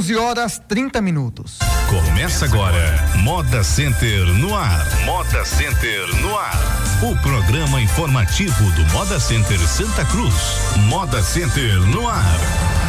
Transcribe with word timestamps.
11 0.00 0.16
horas 0.16 0.62
30 0.66 1.02
minutos. 1.02 1.58
Começa 1.86 2.46
agora, 2.46 3.06
Moda 3.18 3.62
Center 3.62 4.24
no 4.38 4.56
ar. 4.56 4.82
Moda 5.04 5.44
Center 5.44 6.22
no 6.22 6.38
ar. 6.38 6.58
O 7.02 7.14
programa 7.20 7.78
informativo 7.82 8.64
do 8.70 8.82
Moda 8.94 9.20
Center 9.20 9.58
Santa 9.58 10.02
Cruz. 10.06 10.34
Moda 10.88 11.22
Center 11.22 11.74
no 11.80 12.08
ar. 12.08 12.79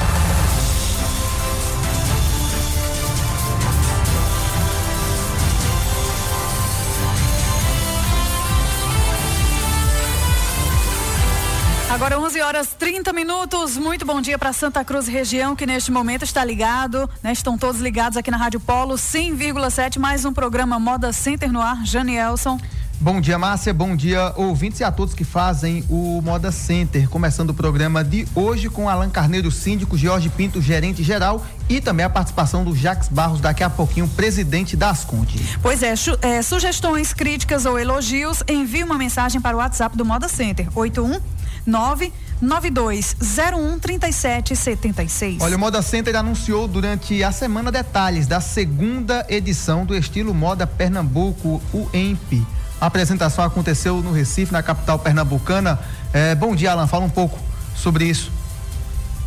11 12.32 12.42
horas 12.44 12.70
30 12.80 13.12
minutos. 13.12 13.76
Muito 13.76 14.06
bom 14.06 14.22
dia 14.22 14.40
para 14.40 14.54
Santa 14.54 14.86
Cruz 14.86 15.06
região 15.06 15.54
que 15.54 15.66
neste 15.66 15.92
momento 15.92 16.24
está 16.24 16.46
ligado, 16.46 17.10
né? 17.22 17.34
Estão 17.34 17.58
todos 17.58 17.82
ligados 17.82 18.18
aqui 18.18 18.32
na 18.32 18.38
Rádio 18.38 18.58
Polo 18.62 18.96
100,7, 18.96 20.00
mais 20.00 20.24
um 20.24 20.32
programa 20.32 20.80
Moda 20.80 21.12
Center 21.12 21.52
no 21.52 21.60
ar. 21.60 21.86
Janielson. 21.86 22.58
Bom 23.02 23.20
dia, 23.20 23.38
Márcia. 23.38 23.74
Bom 23.74 23.98
dia, 23.98 24.32
ouvintes 24.38 24.80
e 24.80 24.84
a 24.86 24.92
todos 24.94 25.14
que 25.14 25.26
fazem 25.26 25.84
o 25.90 26.22
Moda 26.22 26.54
Center. 26.54 27.10
Começando 27.10 27.50
o 27.50 27.54
programa 27.54 28.02
de 28.02 28.26
hoje 28.34 28.70
com 28.70 28.88
Alan 28.88 29.10
Carneiro, 29.10 29.52
síndico, 29.52 29.98
Jorge 29.98 30.30
Pinto, 30.30 30.62
gerente 30.62 31.04
geral 31.04 31.46
e 31.68 31.82
também 31.82 32.06
a 32.06 32.10
participação 32.10 32.64
do 32.64 32.74
Jacques 32.74 33.10
Barros, 33.10 33.42
daqui 33.42 33.62
a 33.62 33.70
pouquinho, 33.70 34.08
presidente 34.08 34.78
da 34.78 34.92
Asconde. 34.92 35.38
Pois 35.62 35.84
é, 35.84 35.96
é, 36.22 36.42
sugestões, 36.42 37.14
críticas 37.14 37.66
ou 37.66 37.78
elogios, 37.78 38.42
envie 38.48 38.86
uma 38.86 38.98
mensagem 38.98 39.42
para 39.42 39.58
o 39.58 39.60
WhatsApp 39.60 39.98
do 39.98 40.06
Moda 40.06 40.30
Center, 40.30 40.70
81 40.74 41.20
99201 41.66 43.80
3776. 43.80 45.42
Olha, 45.42 45.56
o 45.56 45.60
Moda 45.60 45.82
Center 45.82 46.16
anunciou 46.16 46.68
durante 46.68 47.24
a 47.24 47.32
semana 47.32 47.72
detalhes 47.72 48.28
da 48.28 48.42
segunda 48.42 49.26
edição 49.30 49.86
do 49.86 49.96
estilo 49.96 50.34
Moda 50.34 50.68
Pernambuco, 50.68 51.62
o 51.74 51.90
EMP. 51.94 52.46
A 52.80 52.88
apresentação 52.88 53.46
aconteceu 53.46 54.02
no 54.02 54.12
Recife, 54.12 54.52
na 54.52 54.64
capital 54.64 54.98
pernambucana. 54.98 55.80
É, 56.12 56.34
bom 56.34 56.56
dia, 56.56 56.72
Alan, 56.72 56.88
fala 56.88 57.06
um 57.06 57.10
pouco 57.10 57.38
sobre 57.76 58.06
isso. 58.06 58.32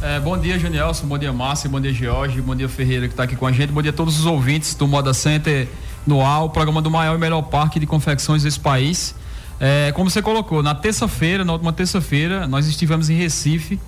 É, 0.03 0.19
bom 0.19 0.37
dia, 0.37 0.59
Junielson, 0.59 1.07
bom 1.07 1.17
dia, 1.17 1.33
Márcia, 1.33 1.71
bom 1.71 1.81
dia, 1.81 1.95
Jorge, 1.95 2.43
bom 2.43 2.55
dia, 2.55 2.69
Ferreira, 2.69 3.07
que 3.07 3.15
está 3.15 3.23
aqui 3.23 3.37
com 3.37 3.47
a 3.47 3.53
gente, 3.53 3.73
bom 3.73 3.81
dia 3.81 3.93
a 3.93 3.95
todos 3.95 4.19
os 4.19 4.27
ouvintes 4.27 4.75
do 4.75 4.89
Moda 4.89 5.15
Center 5.15 5.69
no 6.07 6.21
ar, 6.21 6.45
o 6.45 6.51
programa 6.51 6.83
do 6.83 6.91
maior 6.91 7.15
e 7.15 7.19
melhor 7.19 7.41
parque 7.43 7.81
de 7.81 7.87
confecções 7.87 8.43
desse 8.43 8.61
país. 8.61 9.15
É, 9.61 9.93
como 9.93 10.11
você 10.11 10.21
colocou, 10.21 10.63
na 10.63 10.75
terça-feira, 10.75 11.45
na 11.45 11.53
última 11.53 11.73
terça-feira, 11.73 12.47
nós 12.47 12.67
estivemos 12.67 13.09
em 13.09 13.15
Recife, 13.15 13.81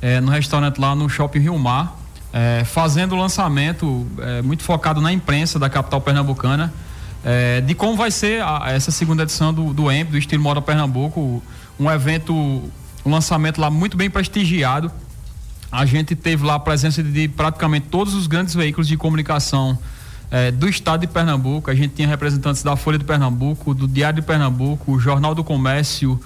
é, 0.00 0.20
no 0.20 0.30
restaurante 0.30 0.78
lá 0.78 0.94
no 0.94 1.08
Shopping 1.08 1.40
Rio 1.40 1.58
Mar, 1.58 1.98
é, 2.32 2.64
fazendo 2.64 3.14
o 3.14 3.18
lançamento 3.18 4.06
é, 4.18 4.42
muito 4.42 4.62
focado 4.62 5.00
na 5.00 5.12
imprensa 5.12 5.58
da 5.58 5.68
capital 5.68 6.00
pernambucana, 6.00 6.72
é, 7.22 7.60
de 7.60 7.74
como 7.74 7.96
vai 7.96 8.10
ser 8.10 8.42
a, 8.42 8.64
essa 8.68 8.90
segunda 8.90 9.24
edição 9.24 9.52
do, 9.52 9.74
do 9.74 9.90
EMP, 9.90 10.10
do 10.10 10.18
Estilo 10.18 10.42
Moda 10.42 10.62
Pernambuco, 10.62 11.42
um 11.78 11.90
evento, 11.90 12.34
um 12.34 13.10
lançamento 13.10 13.60
lá 13.60 13.70
muito 13.70 13.96
bem 13.96 14.08
prestigiado. 14.08 14.90
A 15.70 15.84
gente 15.84 16.16
teve 16.16 16.44
lá 16.44 16.54
a 16.54 16.60
presença 16.60 17.02
de 17.02 17.28
praticamente 17.28 17.86
todos 17.88 18.14
os 18.14 18.26
grandes 18.26 18.54
veículos 18.54 18.88
de 18.88 18.96
comunicação 18.96 19.78
é, 20.30 20.50
do 20.50 20.68
estado 20.68 21.00
de 21.00 21.06
Pernambuco. 21.06 21.70
A 21.70 21.74
gente 21.74 21.94
tinha 21.94 22.06
representantes 22.06 22.62
da 22.62 22.76
Folha 22.76 22.98
de 22.98 23.04
Pernambuco, 23.04 23.74
do 23.74 23.88
Diário 23.88 24.20
de 24.20 24.26
Pernambuco, 24.26 24.98
Jornal 24.98 25.34
do 25.34 25.42
Comércio, 25.42 26.20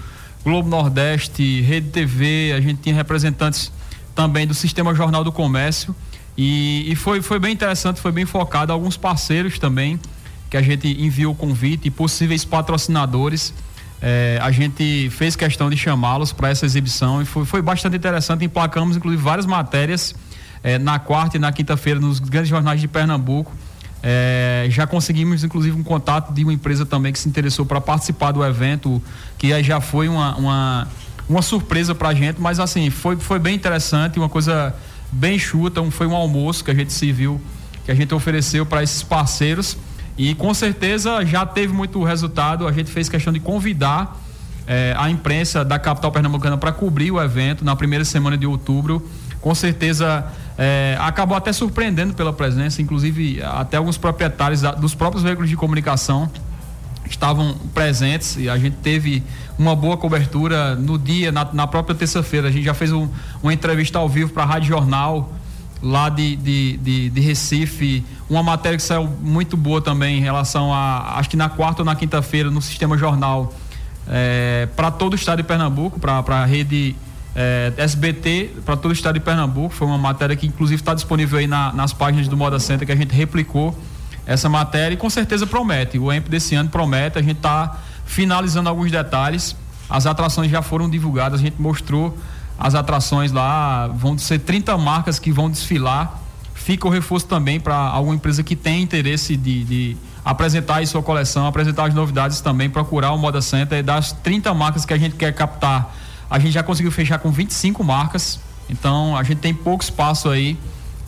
Globo 0.44 0.68
Nordeste, 0.68 1.62
Rede 1.62 1.88
TV. 1.88 2.52
A 2.56 2.60
gente 2.60 2.82
tinha 2.82 2.94
representantes 2.94 3.72
também 4.14 4.46
do 4.46 4.54
Sistema 4.54 4.94
Jornal 4.94 5.24
do 5.24 5.32
Comércio. 5.32 5.94
E, 6.36 6.84
e 6.90 6.94
foi, 6.94 7.22
foi 7.22 7.38
bem 7.38 7.52
interessante, 7.52 8.00
foi 8.00 8.12
bem 8.12 8.26
focado. 8.26 8.72
Alguns 8.72 8.96
parceiros 8.96 9.58
também, 9.58 9.98
que 10.50 10.56
a 10.56 10.62
gente 10.62 10.88
enviou 11.02 11.32
o 11.32 11.36
convite 11.36 11.90
possíveis 11.90 12.44
patrocinadores. 12.44 13.54
É, 14.02 14.38
a 14.42 14.50
gente 14.50 15.08
fez 15.10 15.34
questão 15.34 15.70
de 15.70 15.78
chamá-los 15.78 16.30
para 16.30 16.50
essa 16.50 16.66
exibição 16.66 17.22
e 17.22 17.24
foi, 17.24 17.46
foi 17.46 17.62
bastante 17.62 17.96
interessante. 17.96 18.44
Emplacamos, 18.44 18.98
inclusive, 18.98 19.22
várias 19.22 19.46
matérias 19.46 20.14
é, 20.62 20.78
na 20.78 20.98
quarta 20.98 21.38
e 21.38 21.40
na 21.40 21.50
quinta-feira 21.52 21.98
nos 21.98 22.18
grandes 22.18 22.50
jornais 22.50 22.80
de 22.80 22.88
Pernambuco 22.88 23.54
é, 24.06 24.66
já 24.68 24.86
conseguimos, 24.86 25.42
inclusive, 25.42 25.74
um 25.74 25.82
contato 25.82 26.30
de 26.30 26.44
uma 26.44 26.52
empresa 26.52 26.84
também 26.84 27.10
que 27.10 27.18
se 27.18 27.26
interessou 27.26 27.64
para 27.64 27.80
participar 27.80 28.32
do 28.32 28.44
evento, 28.44 29.02
que 29.38 29.62
já 29.62 29.80
foi 29.80 30.08
uma, 30.08 30.36
uma, 30.36 30.88
uma 31.26 31.40
surpresa 31.40 31.94
para 31.94 32.10
a 32.10 32.14
gente, 32.14 32.38
mas 32.38 32.60
assim, 32.60 32.90
foi, 32.90 33.16
foi 33.16 33.38
bem 33.38 33.54
interessante, 33.54 34.18
uma 34.18 34.28
coisa 34.28 34.74
bem 35.10 35.38
chuta, 35.38 35.80
um, 35.80 35.90
foi 35.90 36.06
um 36.06 36.14
almoço 36.14 36.62
que 36.62 36.70
a 36.70 36.74
gente 36.74 36.92
se 36.92 37.10
viu, 37.12 37.40
que 37.86 37.90
a 37.90 37.94
gente 37.94 38.12
ofereceu 38.12 38.66
para 38.66 38.82
esses 38.82 39.02
parceiros 39.02 39.78
e 40.18 40.34
com 40.34 40.52
certeza 40.52 41.24
já 41.24 41.46
teve 41.46 41.72
muito 41.72 42.02
resultado, 42.04 42.68
a 42.68 42.72
gente 42.72 42.90
fez 42.90 43.08
questão 43.08 43.32
de 43.32 43.40
convidar 43.40 44.20
é, 44.66 44.94
a 44.98 45.08
imprensa 45.08 45.64
da 45.64 45.78
capital 45.78 46.12
pernambucana 46.12 46.58
para 46.58 46.72
cobrir 46.72 47.10
o 47.10 47.22
evento 47.22 47.64
na 47.64 47.74
primeira 47.74 48.04
semana 48.04 48.36
de 48.36 48.46
outubro, 48.46 49.02
com 49.44 49.54
certeza 49.54 50.24
é, 50.56 50.96
acabou 50.98 51.36
até 51.36 51.52
surpreendendo 51.52 52.14
pela 52.14 52.32
presença, 52.32 52.80
inclusive 52.80 53.42
até 53.42 53.76
alguns 53.76 53.98
proprietários 53.98 54.62
da, 54.62 54.72
dos 54.72 54.94
próprios 54.94 55.22
veículos 55.22 55.50
de 55.50 55.54
comunicação 55.54 56.30
estavam 57.06 57.54
presentes 57.74 58.38
e 58.38 58.48
a 58.48 58.56
gente 58.56 58.76
teve 58.76 59.22
uma 59.58 59.76
boa 59.76 59.98
cobertura 59.98 60.74
no 60.74 60.98
dia, 60.98 61.30
na, 61.30 61.46
na 61.52 61.66
própria 61.66 61.94
terça-feira. 61.94 62.48
A 62.48 62.50
gente 62.50 62.64
já 62.64 62.72
fez 62.72 62.90
um, 62.90 63.06
uma 63.42 63.52
entrevista 63.52 63.98
ao 63.98 64.08
vivo 64.08 64.32
para 64.32 64.44
a 64.44 64.46
Rádio 64.46 64.68
Jornal 64.68 65.30
lá 65.82 66.08
de, 66.08 66.36
de, 66.36 66.78
de, 66.78 67.10
de, 67.10 67.20
Recife, 67.20 68.02
uma 68.30 68.42
matéria 68.42 68.78
que 68.78 68.82
saiu 68.82 69.06
muito 69.20 69.58
boa 69.58 69.82
também 69.82 70.16
em 70.16 70.22
relação 70.22 70.72
a, 70.72 71.18
acho 71.18 71.28
que 71.28 71.36
na 71.36 71.50
quarta 71.50 71.82
ou 71.82 71.84
na 71.84 71.94
quinta-feira, 71.94 72.50
no 72.50 72.62
Sistema 72.62 72.96
Jornal, 72.96 73.52
é, 74.08 74.66
para 74.74 74.90
todo 74.90 75.12
o 75.12 75.16
estado 75.16 75.42
de 75.42 75.42
Pernambuco, 75.42 76.00
para 76.00 76.22
a 76.26 76.46
rede 76.46 76.96
é, 77.34 77.72
SBT 77.76 78.52
para 78.64 78.76
todo 78.76 78.90
o 78.90 78.92
estado 78.92 79.14
de 79.14 79.20
Pernambuco. 79.20 79.74
Foi 79.74 79.86
uma 79.86 79.98
matéria 79.98 80.36
que 80.36 80.46
inclusive 80.46 80.80
está 80.80 80.94
disponível 80.94 81.38
aí 81.38 81.46
na, 81.46 81.72
nas 81.72 81.92
páginas 81.92 82.28
do 82.28 82.36
Moda 82.36 82.58
Center 82.58 82.86
que 82.86 82.92
a 82.92 82.96
gente 82.96 83.14
replicou 83.14 83.76
essa 84.26 84.48
matéria 84.48 84.94
e 84.94 84.96
com 84.96 85.10
certeza 85.10 85.46
promete. 85.46 85.98
O 85.98 86.12
EMP 86.12 86.28
desse 86.28 86.54
ano 86.54 86.68
promete. 86.68 87.18
A 87.18 87.22
gente 87.22 87.36
está 87.36 87.78
finalizando 88.06 88.68
alguns 88.68 88.90
detalhes. 88.90 89.56
As 89.88 90.06
atrações 90.06 90.50
já 90.50 90.62
foram 90.62 90.88
divulgadas, 90.88 91.40
a 91.40 91.42
gente 91.42 91.60
mostrou 91.60 92.16
as 92.58 92.74
atrações 92.74 93.32
lá. 93.32 93.88
Vão 93.88 94.16
ser 94.16 94.38
30 94.38 94.76
marcas 94.78 95.18
que 95.18 95.32
vão 95.32 95.50
desfilar. 95.50 96.20
Fica 96.54 96.86
o 96.86 96.90
reforço 96.90 97.26
também 97.26 97.60
para 97.60 97.76
alguma 97.76 98.14
empresa 98.14 98.42
que 98.42 98.56
tem 98.56 98.82
interesse 98.82 99.36
de, 99.36 99.64
de 99.64 99.96
apresentar 100.24 100.76
aí 100.76 100.86
sua 100.86 101.02
coleção, 101.02 101.46
apresentar 101.46 101.88
as 101.88 101.94
novidades 101.94 102.40
também, 102.40 102.70
procurar 102.70 103.12
o 103.12 103.18
Moda 103.18 103.42
Center 103.42 103.78
e 103.78 103.82
das 103.82 104.12
30 104.12 104.54
marcas 104.54 104.86
que 104.86 104.94
a 104.94 104.96
gente 104.96 105.16
quer 105.16 105.34
captar 105.34 105.94
a 106.34 106.38
gente 106.40 106.50
já 106.50 106.64
conseguiu 106.64 106.90
fechar 106.90 107.20
com 107.20 107.30
25 107.30 107.84
marcas, 107.84 108.40
então 108.68 109.16
a 109.16 109.22
gente 109.22 109.38
tem 109.38 109.54
pouco 109.54 109.84
espaço 109.84 110.28
aí. 110.28 110.58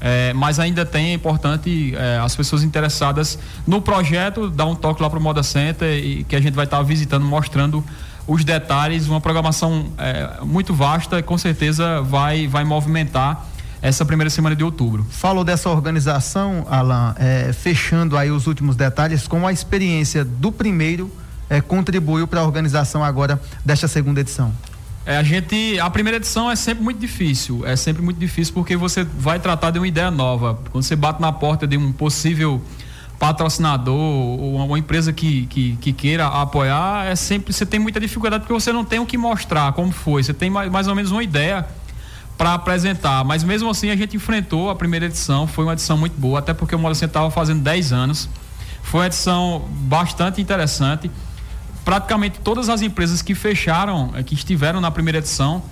É, 0.00 0.32
mas 0.34 0.60
ainda 0.60 0.84
tem, 0.84 1.06
é 1.06 1.12
importante 1.14 1.94
é, 1.96 2.18
as 2.18 2.36
pessoas 2.36 2.62
interessadas 2.62 3.36
no 3.66 3.80
projeto 3.80 4.48
dar 4.48 4.66
um 4.66 4.74
toque 4.74 5.02
lá 5.02 5.10
para 5.10 5.18
o 5.18 5.22
Moda 5.22 5.42
Center 5.42 5.98
e 5.98 6.22
que 6.22 6.36
a 6.36 6.40
gente 6.40 6.54
vai 6.54 6.64
estar 6.64 6.76
tá 6.76 6.82
visitando, 6.82 7.24
mostrando 7.24 7.82
os 8.24 8.44
detalhes, 8.44 9.08
uma 9.08 9.20
programação 9.20 9.86
é, 9.98 10.44
muito 10.44 10.72
vasta 10.72 11.20
com 11.24 11.36
certeza 11.36 12.02
vai, 12.02 12.46
vai 12.46 12.62
movimentar 12.62 13.46
essa 13.82 14.04
primeira 14.04 14.30
semana 14.30 14.54
de 14.54 14.62
outubro. 14.62 15.04
Falou 15.10 15.42
dessa 15.42 15.70
organização, 15.70 16.66
Alan, 16.70 17.16
é, 17.18 17.52
fechando 17.52 18.16
aí 18.16 18.30
os 18.30 18.46
últimos 18.46 18.76
detalhes, 18.76 19.26
como 19.26 19.44
a 19.44 19.52
experiência 19.52 20.24
do 20.24 20.52
primeiro 20.52 21.10
é, 21.50 21.60
contribuiu 21.60 22.28
para 22.28 22.42
a 22.42 22.44
organização 22.44 23.02
agora 23.02 23.40
desta 23.64 23.88
segunda 23.88 24.20
edição. 24.20 24.52
É, 25.06 25.16
a 25.16 25.22
gente, 25.22 25.78
a 25.78 25.88
primeira 25.88 26.16
edição 26.16 26.50
é 26.50 26.56
sempre 26.56 26.82
muito 26.82 26.98
difícil, 26.98 27.64
é 27.64 27.76
sempre 27.76 28.02
muito 28.02 28.18
difícil 28.18 28.52
porque 28.52 28.76
você 28.76 29.04
vai 29.04 29.38
tratar 29.38 29.70
de 29.70 29.78
uma 29.78 29.86
ideia 29.86 30.10
nova. 30.10 30.58
Quando 30.72 30.82
você 30.82 30.96
bate 30.96 31.20
na 31.20 31.30
porta 31.30 31.64
de 31.64 31.76
um 31.76 31.92
possível 31.92 32.60
patrocinador 33.16 33.94
ou 33.94 34.56
uma 34.56 34.76
empresa 34.76 35.12
que, 35.12 35.46
que, 35.46 35.76
que, 35.76 35.92
queira 35.92 36.26
apoiar, 36.26 37.06
é 37.06 37.14
sempre 37.14 37.52
você 37.52 37.64
tem 37.64 37.78
muita 37.78 38.00
dificuldade 38.00 38.42
porque 38.42 38.52
você 38.52 38.72
não 38.72 38.84
tem 38.84 38.98
o 38.98 39.06
que 39.06 39.16
mostrar 39.16 39.72
como 39.74 39.92
foi. 39.92 40.24
Você 40.24 40.34
tem 40.34 40.50
mais, 40.50 40.68
mais 40.72 40.88
ou 40.88 40.94
menos 40.96 41.12
uma 41.12 41.22
ideia 41.22 41.64
para 42.36 42.54
apresentar, 42.54 43.24
mas 43.24 43.44
mesmo 43.44 43.70
assim 43.70 43.90
a 43.90 43.96
gente 43.96 44.16
enfrentou 44.16 44.70
a 44.70 44.74
primeira 44.74 45.06
edição, 45.06 45.46
foi 45.46 45.64
uma 45.64 45.72
edição 45.72 45.96
muito 45.96 46.20
boa, 46.20 46.40
até 46.40 46.52
porque 46.52 46.74
o 46.74 46.78
Moda 46.78 46.92
estava 46.92 47.30
fazendo 47.30 47.62
10 47.62 47.92
anos. 47.92 48.28
Foi 48.82 49.00
uma 49.00 49.06
edição 49.06 49.64
bastante 49.70 50.40
interessante 50.42 51.08
praticamente 51.86 52.40
todas 52.40 52.68
as 52.68 52.82
empresas 52.82 53.22
que 53.22 53.32
fecharam, 53.32 54.12
eh, 54.16 54.22
que 54.24 54.34
estiveram 54.34 54.80
na 54.80 54.90
primeira 54.90 55.18
edição, 55.18 55.62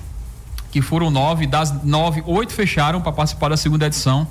que 0.70 0.80
foram 0.80 1.10
nove, 1.10 1.44
das 1.44 1.82
nove, 1.82 2.22
oito 2.24 2.52
fecharam 2.52 3.00
para 3.00 3.10
participar 3.10 3.48
da 3.48 3.56
segunda 3.56 3.86
edição. 3.86 4.24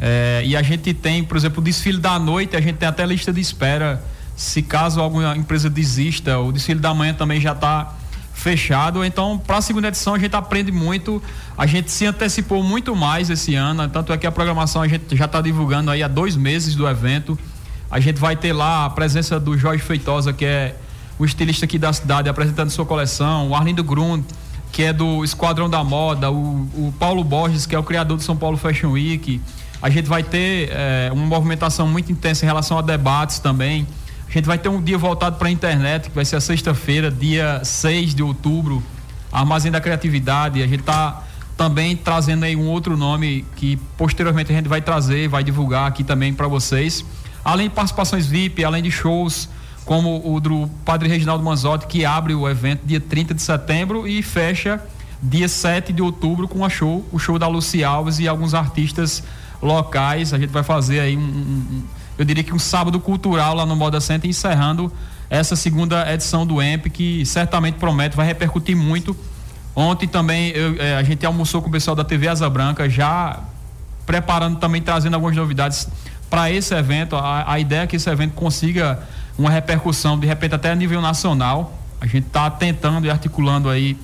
É, 0.00 0.42
e 0.44 0.56
a 0.56 0.62
gente 0.62 0.92
tem, 0.92 1.22
por 1.22 1.36
exemplo, 1.36 1.60
o 1.60 1.64
desfile 1.64 1.98
da 1.98 2.18
noite, 2.18 2.56
a 2.56 2.60
gente 2.60 2.74
tem 2.74 2.88
até 2.88 3.06
lista 3.06 3.32
de 3.32 3.40
espera. 3.40 4.02
Se 4.34 4.62
caso 4.62 5.00
alguma 5.00 5.36
empresa 5.36 5.70
desista, 5.70 6.40
o 6.40 6.50
desfile 6.50 6.80
da 6.80 6.92
manhã 6.92 7.14
também 7.14 7.40
já 7.40 7.52
está 7.52 7.94
fechado. 8.34 9.04
Então, 9.04 9.38
para 9.38 9.58
a 9.58 9.62
segunda 9.62 9.88
edição, 9.88 10.14
a 10.14 10.18
gente 10.18 10.34
aprende 10.34 10.72
muito. 10.72 11.22
A 11.56 11.66
gente 11.66 11.88
se 11.92 12.04
antecipou 12.04 12.64
muito 12.64 12.96
mais 12.96 13.30
esse 13.30 13.54
ano. 13.54 13.88
Tanto 13.88 14.12
é 14.12 14.18
que 14.18 14.26
a 14.26 14.32
programação 14.32 14.82
a 14.82 14.88
gente 14.88 15.16
já 15.16 15.26
está 15.26 15.40
divulgando 15.40 15.88
aí 15.92 16.02
há 16.02 16.08
dois 16.08 16.34
meses 16.34 16.74
do 16.74 16.88
evento. 16.88 17.38
A 17.88 18.00
gente 18.00 18.18
vai 18.18 18.34
ter 18.34 18.52
lá 18.52 18.86
a 18.86 18.90
presença 18.90 19.38
do 19.38 19.56
Jorge 19.56 19.84
Feitosa, 19.84 20.32
que 20.32 20.44
é 20.44 20.74
o 21.22 21.24
estilista 21.24 21.66
aqui 21.66 21.78
da 21.78 21.92
cidade, 21.92 22.28
apresentando 22.28 22.68
sua 22.70 22.84
coleção. 22.84 23.48
O 23.48 23.54
Arlindo 23.54 23.84
Grund, 23.84 24.24
que 24.72 24.82
é 24.82 24.92
do 24.92 25.22
Esquadrão 25.22 25.70
da 25.70 25.84
Moda. 25.84 26.32
O, 26.32 26.68
o 26.74 26.94
Paulo 26.98 27.22
Borges, 27.22 27.64
que 27.64 27.76
é 27.76 27.78
o 27.78 27.82
criador 27.84 28.16
do 28.16 28.24
São 28.24 28.36
Paulo 28.36 28.56
Fashion 28.56 28.90
Week. 28.90 29.40
A 29.80 29.88
gente 29.88 30.08
vai 30.08 30.24
ter 30.24 30.70
é, 30.72 31.10
uma 31.12 31.24
movimentação 31.24 31.86
muito 31.86 32.10
intensa 32.10 32.44
em 32.44 32.48
relação 32.48 32.76
a 32.76 32.82
debates 32.82 33.38
também. 33.38 33.86
A 34.28 34.32
gente 34.32 34.46
vai 34.46 34.58
ter 34.58 34.68
um 34.68 34.82
dia 34.82 34.98
voltado 34.98 35.36
para 35.36 35.46
a 35.46 35.50
internet, 35.52 36.08
que 36.08 36.14
vai 36.14 36.24
ser 36.24 36.34
a 36.34 36.40
sexta-feira, 36.40 37.08
dia 37.08 37.60
6 37.62 38.16
de 38.16 38.22
outubro, 38.24 38.82
Armazém 39.30 39.70
da 39.70 39.80
Criatividade. 39.80 40.60
A 40.60 40.66
gente 40.66 40.80
está 40.80 41.22
também 41.56 41.94
trazendo 41.94 42.42
aí 42.42 42.56
um 42.56 42.66
outro 42.66 42.96
nome 42.96 43.44
que 43.54 43.76
posteriormente 43.96 44.50
a 44.50 44.56
gente 44.56 44.68
vai 44.68 44.82
trazer, 44.82 45.28
vai 45.28 45.44
divulgar 45.44 45.86
aqui 45.86 46.02
também 46.02 46.34
para 46.34 46.48
vocês. 46.48 47.04
Além 47.44 47.68
de 47.68 47.74
participações 47.76 48.26
VIP, 48.26 48.64
além 48.64 48.82
de 48.82 48.90
shows 48.90 49.48
como 49.84 50.22
o 50.24 50.40
do 50.40 50.68
Padre 50.84 51.08
Reginaldo 51.08 51.42
Manzotti, 51.44 51.86
que 51.86 52.04
abre 52.04 52.34
o 52.34 52.48
evento 52.48 52.82
dia 52.84 53.00
30 53.00 53.34
de 53.34 53.42
setembro 53.42 54.06
e 54.06 54.22
fecha 54.22 54.80
dia 55.22 55.48
7 55.48 55.92
de 55.92 56.02
outubro 56.02 56.48
com 56.48 56.64
a 56.64 56.68
show, 56.68 57.04
o 57.12 57.18
show 57.18 57.38
da 57.38 57.46
Luci 57.46 57.84
Alves 57.84 58.18
e 58.18 58.26
alguns 58.26 58.54
artistas 58.54 59.22
locais. 59.60 60.34
A 60.34 60.38
gente 60.38 60.50
vai 60.50 60.62
fazer 60.62 61.00
aí 61.00 61.16
um, 61.16 61.20
um 61.20 61.82
eu 62.18 62.24
diria 62.24 62.44
que 62.44 62.54
um 62.54 62.58
sábado 62.58 63.00
cultural 63.00 63.54
lá 63.54 63.64
no 63.64 63.74
Moda 63.74 64.00
Center, 64.00 64.28
encerrando 64.28 64.92
essa 65.30 65.56
segunda 65.56 66.12
edição 66.12 66.46
do 66.46 66.62
EMP, 66.62 66.90
que 66.90 67.24
certamente 67.24 67.76
promete, 67.76 68.16
vai 68.16 68.26
repercutir 68.26 68.76
muito. 68.76 69.16
Ontem 69.74 70.06
também 70.06 70.50
eu, 70.50 70.76
é, 70.78 70.96
a 70.96 71.02
gente 71.02 71.24
almoçou 71.24 71.62
com 71.62 71.68
o 71.68 71.72
pessoal 71.72 71.96
da 71.96 72.04
TV 72.04 72.28
Asa 72.28 72.48
Branca, 72.50 72.88
já 72.88 73.40
preparando 74.04 74.58
também, 74.58 74.82
trazendo 74.82 75.14
algumas 75.14 75.34
novidades 75.34 75.88
para 76.28 76.50
esse 76.50 76.74
evento. 76.74 77.16
A, 77.16 77.50
a, 77.50 77.58
ideia 77.58 77.82
é 77.82 77.86
que 77.86 77.96
esse 77.96 78.10
evento 78.10 78.34
consiga 78.34 79.00
uma 79.38 79.50
repercussão, 79.50 80.18
de 80.18 80.26
repente 80.26 80.54
até 80.54 80.70
a 80.70 80.74
nível 80.74 81.00
nacional. 81.00 81.78
A 82.00 82.06
gente 82.06 82.26
está 82.26 82.50
tentando 82.50 83.06
e 83.06 83.10
articulando 83.10 83.68
aí 83.68 83.96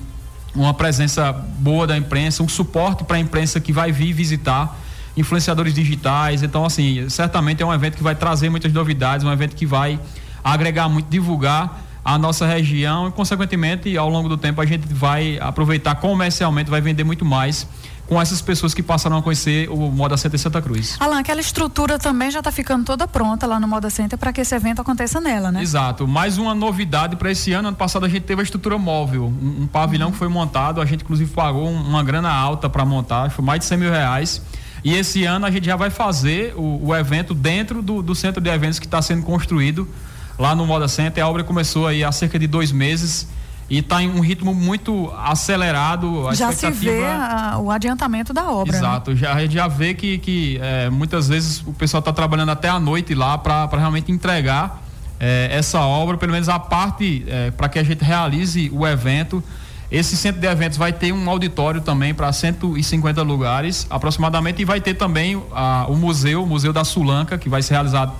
uma 0.55 0.73
presença 0.73 1.31
boa 1.31 1.85
da 1.85 1.97
imprensa, 1.97 2.41
um 2.41 2.47
suporte 2.47 3.03
para 3.03 3.17
a 3.17 3.19
imprensa 3.19 3.59
que 3.59 3.71
vai 3.71 3.91
vir 3.91 4.13
visitar 4.13 4.77
influenciadores 5.15 5.73
digitais. 5.73 6.43
Então, 6.43 6.65
assim, 6.65 7.07
certamente 7.09 7.61
é 7.61 7.65
um 7.65 7.73
evento 7.73 7.97
que 7.97 8.03
vai 8.03 8.15
trazer 8.15 8.49
muitas 8.49 8.71
novidades, 8.71 9.25
um 9.25 9.31
evento 9.31 9.55
que 9.55 9.65
vai 9.65 9.99
agregar 10.43 10.87
muito, 10.87 11.09
divulgar 11.09 11.83
a 12.03 12.17
nossa 12.17 12.47
região 12.47 13.07
e, 13.07 13.11
consequentemente, 13.11 13.95
ao 13.97 14.09
longo 14.09 14.29
do 14.29 14.37
tempo, 14.37 14.61
a 14.61 14.65
gente 14.65 14.91
vai 14.91 15.37
aproveitar 15.39 15.95
comercialmente, 15.95 16.69
vai 16.69 16.81
vender 16.81 17.03
muito 17.03 17.25
mais 17.25 17.67
com 18.09 18.19
essas 18.19 18.41
pessoas 18.41 18.73
que 18.73 18.81
passaram 18.81 19.17
a 19.17 19.21
conhecer 19.21 19.69
o 19.69 19.77
Moda 19.91 20.17
Center 20.17 20.39
Santa 20.39 20.59
Cruz. 20.59 20.97
Alan, 20.99 21.19
aquela 21.19 21.39
estrutura 21.39 21.99
também 21.99 22.31
já 22.31 22.39
está 22.39 22.51
ficando 22.51 22.83
toda 22.83 23.07
pronta 23.07 23.45
lá 23.45 23.59
no 23.59 23.67
Moda 23.67 23.87
Center 23.91 24.17
para 24.17 24.33
que 24.33 24.41
esse 24.41 24.55
evento 24.55 24.81
aconteça 24.81 25.21
nela, 25.21 25.51
né? 25.51 25.61
Exato. 25.61 26.07
Mais 26.07 26.39
uma 26.39 26.55
novidade 26.55 27.15
para 27.15 27.29
esse 27.29 27.53
ano. 27.53 27.67
Ano 27.67 27.77
passado 27.77 28.07
a 28.07 28.09
gente 28.09 28.23
teve 28.23 28.41
a 28.41 28.43
estrutura 28.43 28.79
móvel, 28.79 29.25
um, 29.25 29.61
um 29.61 29.67
pavilhão 29.67 30.07
uhum. 30.07 30.13
que 30.13 30.17
foi 30.17 30.27
montado. 30.27 30.81
A 30.81 30.85
gente 30.85 31.03
inclusive 31.03 31.31
pagou 31.31 31.69
uma 31.69 32.03
grana 32.03 32.31
alta 32.33 32.67
para 32.67 32.83
montar, 32.83 33.29
foi 33.29 33.45
mais 33.45 33.59
de 33.59 33.65
100 33.67 33.77
mil 33.77 33.91
reais. 33.91 34.41
E 34.83 34.95
esse 34.95 35.23
ano 35.25 35.45
a 35.45 35.51
gente 35.51 35.67
já 35.67 35.75
vai 35.75 35.91
fazer 35.91 36.55
o, 36.57 36.87
o 36.87 36.95
evento 36.95 37.35
dentro 37.35 37.79
do, 37.79 38.01
do, 38.01 38.15
centro 38.15 38.41
de 38.41 38.49
eventos 38.49 38.79
que 38.79 38.87
está 38.87 39.03
sendo 39.03 39.21
construído 39.21 39.87
lá 40.35 40.55
no 40.55 40.65
Moda 40.65 40.87
Center. 40.87 41.23
A 41.23 41.27
obra 41.27 41.43
começou 41.43 41.85
aí 41.85 42.03
há 42.03 42.11
cerca 42.11 42.39
de 42.39 42.47
dois 42.47 42.71
meses 42.71 43.27
e 43.69 43.77
está 43.77 44.01
em 44.01 44.09
um 44.09 44.19
ritmo 44.19 44.53
muito 44.53 45.13
acelerado. 45.17 46.27
A 46.27 46.33
já 46.33 46.51
se 46.51 46.69
vê 46.71 47.05
a, 47.05 47.57
o 47.59 47.69
adiantamento 47.69 48.33
da 48.33 48.49
obra. 48.49 48.71
Né? 48.73 48.79
Exato, 48.79 49.11
né? 49.11 49.17
já, 49.17 49.33
a 49.33 49.41
gente 49.41 49.53
já 49.53 49.67
vê 49.67 49.93
que, 49.93 50.17
que 50.17 50.59
é, 50.61 50.89
muitas 50.89 51.27
vezes 51.27 51.61
o 51.65 51.73
pessoal 51.73 51.99
está 51.99 52.11
trabalhando 52.11 52.49
até 52.49 52.67
a 52.67 52.79
noite 52.79 53.13
lá 53.13 53.37
para 53.37 53.67
realmente 53.73 54.11
entregar 54.11 54.81
é, 55.19 55.49
essa 55.51 55.81
obra, 55.81 56.17
pelo 56.17 56.31
menos 56.31 56.49
a 56.49 56.57
parte 56.57 57.23
é, 57.27 57.51
para 57.51 57.69
que 57.69 57.77
a 57.77 57.83
gente 57.83 58.03
realize 58.03 58.71
o 58.73 58.87
evento. 58.87 59.43
Esse 59.91 60.15
centro 60.15 60.39
de 60.39 60.47
eventos 60.47 60.77
vai 60.77 60.93
ter 60.93 61.11
um 61.11 61.29
auditório 61.29 61.81
também 61.81 62.13
para 62.13 62.31
150 62.31 63.21
lugares 63.23 63.87
aproximadamente 63.89 64.61
e 64.61 64.65
vai 64.65 64.79
ter 64.79 64.93
também 64.93 65.41
a, 65.51 65.85
o 65.89 65.95
museu, 65.95 66.43
o 66.43 66.47
Museu 66.47 66.71
da 66.71 66.83
Sulanca, 66.83 67.37
que 67.37 67.49
vai 67.49 67.61
ser 67.61 67.73
realizado, 67.73 68.13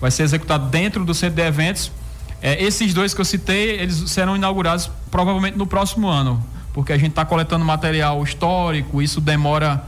vai 0.00 0.10
ser 0.10 0.24
executado 0.24 0.68
dentro 0.68 1.04
do 1.04 1.14
centro 1.14 1.36
de 1.36 1.42
eventos. 1.42 1.90
É, 2.42 2.62
esses 2.62 2.92
dois 2.92 3.14
que 3.14 3.20
eu 3.20 3.24
citei, 3.24 3.80
eles 3.80 4.10
serão 4.10 4.34
inaugurados 4.36 4.90
provavelmente 5.10 5.56
no 5.56 5.66
próximo 5.66 6.08
ano, 6.08 6.44
porque 6.74 6.92
a 6.92 6.98
gente 6.98 7.10
está 7.10 7.24
coletando 7.24 7.64
material 7.64 8.22
histórico, 8.22 9.00
isso 9.00 9.20
demora 9.20 9.84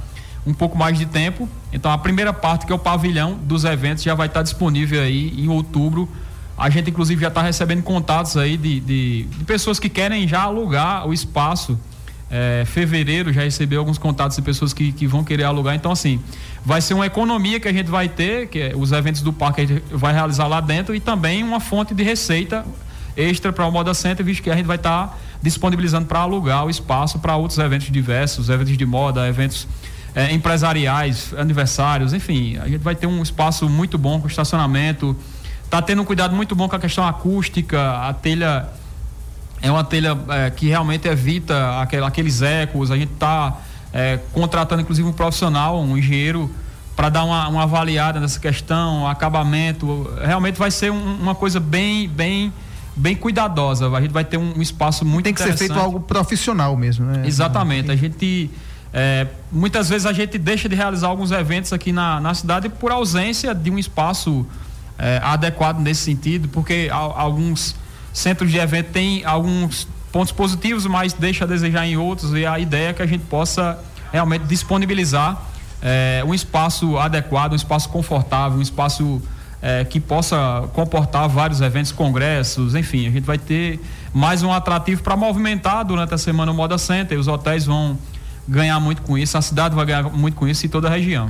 um 0.47 0.55
pouco 0.55 0.79
mais 0.79 0.97
de 0.97 1.07
tempo. 1.07 1.49
Então 1.73 1.91
a 1.91 1.99
primeira 1.99 2.33
parte, 2.33 2.65
que 2.65 2.73
é 2.73 2.75
o 2.75 2.79
pavilhão 2.79 3.35
dos 3.43 3.65
eventos, 3.65 4.05
já 4.05 4.15
vai 4.15 4.29
estar 4.29 4.43
disponível 4.43 5.03
aí 5.03 5.35
em 5.37 5.49
outubro 5.49 6.09
a 6.57 6.71
gente, 6.71 6.91
inclusive, 6.91 7.21
já 7.21 7.29
está 7.29 7.43
recebendo 7.43 7.83
contatos 7.83 8.37
aí 8.37 8.57
de, 8.57 8.79
de, 8.81 9.23
de, 9.25 9.45
pessoas 9.45 9.81
que 9.81 9.89
querem 9.89 10.27
já 10.27 10.43
alugar 10.43 11.07
o 11.07 11.13
espaço. 11.13 11.79
É, 12.31 12.65
fevereiro 12.67 13.33
já 13.33 13.43
recebeu 13.43 13.79
alguns 13.79 13.99
contatos 13.99 14.37
de 14.37 14.43
pessoas 14.43 14.73
que, 14.73 14.93
que 14.93 15.07
vão 15.07 15.23
querer 15.23 15.45
alugar. 15.45 15.75
Então, 15.75 15.93
assim, 15.93 16.21
vai 16.65 16.81
ser 16.81 16.95
uma 16.95 17.07
economia 17.07 17.61
que 17.61 17.69
a 17.69 17.73
gente 17.73 17.91
vai 17.91 18.09
ter, 18.09 18.49
que 18.49 18.59
é, 18.59 18.73
os 18.75 18.93
eventos 18.93 19.23
do 19.23 19.33
parque 19.33 19.61
a 19.61 19.67
gente 19.67 19.83
vai 19.91 20.13
realizar 20.13 20.47
lá 20.47 20.61
dentro, 20.61 20.95
e 20.95 21.01
também 21.01 21.43
uma 21.43 21.61
fonte 21.61 21.95
de 21.95 22.03
receita 22.03 22.65
extra 23.17 23.53
para 23.53 23.67
o 23.67 23.71
Moda 23.71 23.95
Center, 23.95 24.25
visto 24.25 24.43
que 24.43 24.51
a 24.51 24.57
gente 24.57 24.67
vai 24.67 24.77
estar 24.77 25.07
tá 25.09 25.17
disponibilizando 25.41 26.07
para 26.07 26.21
alugar 26.21 26.65
o 26.65 26.71
espaço 26.71 27.19
para 27.19 27.37
outros 27.37 27.59
eventos 27.59 27.91
diversos, 27.91 28.49
eventos 28.49 28.77
de 28.77 28.87
moda, 28.87 29.29
eventos 29.29 29.69
é, 30.15 30.33
empresariais, 30.33 31.33
aniversários, 31.37 32.13
enfim, 32.13 32.57
a 32.59 32.67
gente 32.67 32.83
vai 32.83 32.95
ter 32.95 33.07
um 33.07 33.23
espaço 33.23 33.69
muito 33.69 33.99
bom 33.99 34.21
com 34.21 34.27
estacionamento 34.27 35.17
Está 35.75 35.83
tendo 35.83 36.03
um 36.03 36.05
cuidado 36.05 36.37
muito 36.37 36.55
bom 36.55 36.69
com 36.69 36.77
a 36.77 36.79
questão 36.79 37.05
acústica, 37.05 38.09
a 38.09 38.15
telha 38.15 38.69
é 39.65 39.71
uma 39.71 39.83
telha 39.83 40.17
é, 40.29 40.51
que 40.51 40.69
realmente 40.69 41.09
evita 41.09 41.81
aquel, 41.81 42.05
aqueles 42.05 42.43
ecos. 42.43 42.91
A 42.91 42.97
gente 42.97 43.13
está 43.13 43.57
é, 43.93 44.19
contratando 44.33 44.83
inclusive 44.83 45.09
um 45.09 45.13
profissional, 45.13 45.81
um 45.81 45.97
engenheiro, 45.97 46.51
para 46.95 47.09
dar 47.09 47.25
uma, 47.25 47.49
uma, 47.49 47.63
avaliada 47.63 48.21
nessa 48.21 48.39
questão, 48.39 49.09
acabamento. 49.09 50.07
Realmente 50.23 50.59
vai 50.59 50.71
ser 50.71 50.93
um, 50.93 51.17
uma 51.17 51.35
coisa 51.35 51.59
bem, 51.59 52.07
bem, 52.07 52.53
bem 52.95 53.17
cuidadosa. 53.17 53.89
A 53.89 54.01
gente 54.03 54.13
vai 54.13 54.25
ter 54.25 54.37
um, 54.37 54.53
um 54.59 54.61
espaço 54.61 55.03
muito 55.03 55.25
Tem 55.25 55.33
que 55.33 55.43
ser 55.43 55.57
feito 55.57 55.75
algo 55.75 55.99
profissional 55.99 56.77
mesmo, 56.77 57.07
né? 57.07 57.23
Exatamente. 57.27 57.91
A 57.91 57.97
gente 57.97 58.51
é, 58.93 59.27
muitas 59.51 59.89
vezes 59.89 60.07
a 60.07 60.13
gente 60.13 60.37
deixa 60.37 60.69
de 60.69 60.77
realizar 60.77 61.09
alguns 61.09 61.33
eventos 61.33 61.73
aqui 61.73 61.91
na, 61.91 62.21
na 62.21 62.35
cidade 62.35 62.69
por 62.69 62.93
ausência 62.93 63.55
de 63.55 63.71
um 63.71 63.79
espaço 63.79 64.47
é, 64.99 65.21
adequado 65.25 65.79
nesse 65.79 66.03
sentido, 66.03 66.49
porque 66.49 66.89
alguns 66.93 67.75
centros 68.15 68.51
de 68.51 68.59
evento 68.59 68.93
têm 68.93 69.25
alguns 69.25 69.87
pontos 70.11 70.33
positivos, 70.33 70.87
mas 70.87 71.13
deixa 71.13 71.45
a 71.45 71.47
desejar 71.47 71.87
em 71.87 71.97
outros, 71.97 72.33
e 72.33 72.47
a 72.47 72.59
ideia 72.59 72.91
é 72.91 72.93
que 72.93 73.03
a 73.03 73.07
gente 73.07 73.25
possa 73.25 73.79
realmente 74.13 74.45
disponibilizar 74.45 75.43
é, 75.83 76.23
um 76.25 76.33
espaço 76.33 76.97
adequado, 76.97 77.53
um 77.53 77.57
espaço 77.57 77.89
confortável, 77.89 78.59
um 78.59 78.63
espaço 78.63 79.21
é, 79.61 79.85
que 79.85 79.99
possa 79.99 80.69
comportar 80.73 81.29
vários 81.29 81.61
eventos, 81.61 81.91
congressos, 81.91 82.77
enfim, 82.77 83.09
a 83.09 83.11
gente 83.11 83.25
vai 83.25 83.39
ter 83.39 83.81
mais 84.13 84.43
um 84.45 84.53
atrativo 84.53 85.03
para 85.03 85.17
movimentar 85.17 85.85
durante 85.85 86.15
a 86.15 86.19
semana 86.19 86.53
o 86.53 86.55
Moda 86.55 86.79
Center, 86.79 87.19
os 87.19 87.27
hotéis 87.27 87.67
vão 87.67 87.99
ganhar 88.47 88.79
muito 88.79 89.03
com 89.03 89.19
isso, 89.19 89.37
a 89.37 89.43
cidade 89.43 89.75
vai 89.75 89.85
ganhar 89.85 90.05
muito 90.05 90.37
com 90.37 90.47
isso 90.47 90.65
e 90.65 90.69
toda 90.69 90.87
a 90.87 90.91
região. 90.91 91.29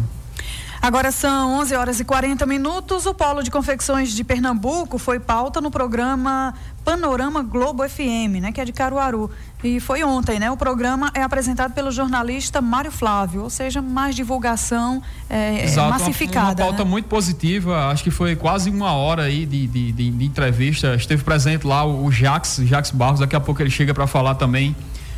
Agora 0.84 1.10
são 1.10 1.60
11 1.60 1.74
horas 1.76 2.00
e 2.00 2.04
40 2.04 2.44
minutos. 2.44 3.06
O 3.06 3.14
Polo 3.14 3.42
de 3.42 3.50
Confecções 3.50 4.12
de 4.12 4.22
Pernambuco 4.22 4.98
foi 4.98 5.18
pauta 5.18 5.58
no 5.58 5.70
programa 5.70 6.52
Panorama 6.84 7.42
Globo 7.42 7.88
FM, 7.88 8.40
né, 8.42 8.52
que 8.52 8.60
é 8.60 8.64
de 8.64 8.72
Caruaru. 8.72 9.30
E 9.62 9.80
foi 9.80 10.04
ontem, 10.04 10.38
né? 10.38 10.50
O 10.50 10.56
programa 10.56 11.10
é 11.14 11.22
apresentado 11.22 11.72
pelo 11.72 11.90
jornalista 11.90 12.60
Mário 12.60 12.92
Flávio, 12.92 13.42
ou 13.42 13.48
seja, 13.48 13.80
mais 13.80 14.14
divulgação 14.14 15.02
é, 15.30 15.64
Exato, 15.64 15.88
massificada. 15.88 16.40
Uma, 16.40 16.50
uma 16.50 16.56
pauta 16.56 16.84
né? 16.84 16.90
muito 16.90 17.06
positiva, 17.06 17.86
acho 17.86 18.04
que 18.04 18.10
foi 18.10 18.36
quase 18.36 18.68
uma 18.68 18.92
hora 18.92 19.22
aí 19.22 19.46
de, 19.46 19.66
de, 19.66 19.92
de, 19.92 20.10
de 20.10 20.24
entrevista. 20.24 20.94
Esteve 20.94 21.24
presente 21.24 21.66
lá 21.66 21.82
o, 21.84 22.04
o 22.04 22.12
Jax, 22.12 22.60
Jax 22.64 22.90
Barros, 22.90 23.20
daqui 23.20 23.34
a 23.34 23.40
pouco 23.40 23.62
ele 23.62 23.70
chega 23.70 23.94
para 23.94 24.06
falar 24.06 24.34
também 24.34 24.76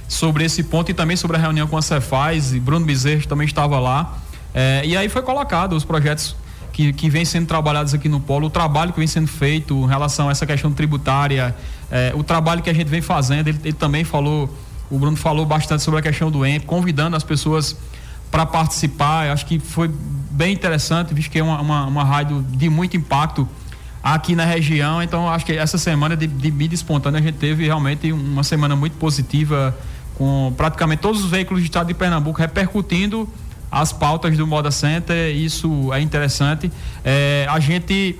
sobre 0.08 0.44
esse 0.44 0.62
ponto 0.62 0.90
e 0.90 0.94
também 0.94 1.16
sobre 1.16 1.36
a 1.36 1.40
reunião 1.40 1.66
com 1.66 1.76
a 1.76 1.82
Cefaz, 1.82 2.54
e 2.54 2.60
Bruno 2.60 2.86
Bezerra 2.86 3.22
também 3.28 3.46
estava 3.46 3.80
lá. 3.80 4.16
É, 4.54 4.82
e 4.84 4.96
aí 4.96 5.08
foi 5.08 5.22
colocado 5.22 5.74
os 5.74 5.84
projetos 5.84 6.36
que, 6.76 6.92
que 6.92 7.08
vêm 7.08 7.24
sendo 7.24 7.46
trabalhados 7.46 7.94
aqui 7.94 8.06
no 8.06 8.20
Polo, 8.20 8.48
o 8.48 8.50
trabalho 8.50 8.92
que 8.92 8.98
vem 8.98 9.06
sendo 9.06 9.26
feito 9.26 9.74
em 9.74 9.88
relação 9.88 10.28
a 10.28 10.32
essa 10.32 10.44
questão 10.44 10.70
tributária, 10.70 11.56
é, 11.90 12.12
o 12.14 12.22
trabalho 12.22 12.62
que 12.62 12.68
a 12.68 12.74
gente 12.74 12.88
vem 12.88 13.00
fazendo. 13.00 13.48
Ele, 13.48 13.58
ele, 13.64 13.72
também 13.72 14.04
falou, 14.04 14.54
o 14.90 14.98
Bruno 14.98 15.16
falou 15.16 15.46
bastante 15.46 15.82
sobre 15.82 16.00
a 16.00 16.02
questão 16.02 16.30
do 16.30 16.44
EMP, 16.44 16.66
convidando 16.66 17.16
as 17.16 17.24
pessoas 17.24 17.74
para 18.30 18.44
participar. 18.44 19.26
Eu 19.26 19.32
acho 19.32 19.46
que 19.46 19.58
foi 19.58 19.90
bem 20.30 20.52
interessante, 20.52 21.14
visto 21.14 21.30
que 21.30 21.38
é 21.38 21.42
uma, 21.42 21.62
uma, 21.62 21.86
uma 21.86 22.04
rádio 22.04 22.44
de 22.50 22.68
muito 22.68 22.94
impacto 22.94 23.48
aqui 24.02 24.34
na 24.34 24.44
região. 24.44 25.02
Então, 25.02 25.30
acho 25.30 25.46
que 25.46 25.52
essa 25.52 25.78
semana 25.78 26.14
de, 26.14 26.26
de 26.26 26.50
mídia 26.50 26.74
espontânea 26.74 27.20
a 27.20 27.22
gente 27.22 27.38
teve 27.38 27.64
realmente 27.64 28.12
uma 28.12 28.44
semana 28.44 28.76
muito 28.76 28.98
positiva, 28.98 29.74
com 30.14 30.52
praticamente 30.58 31.00
todos 31.00 31.24
os 31.24 31.30
veículos 31.30 31.62
do 31.62 31.64
estado 31.64 31.86
de 31.86 31.94
Pernambuco 31.94 32.38
repercutindo 32.38 33.26
as 33.70 33.92
pautas 33.92 34.36
do 34.36 34.46
Moda 34.46 34.70
Center. 34.70 35.34
Isso 35.34 35.92
é 35.92 36.00
interessante. 36.00 36.70
É, 37.04 37.46
a 37.48 37.58
gente. 37.60 38.18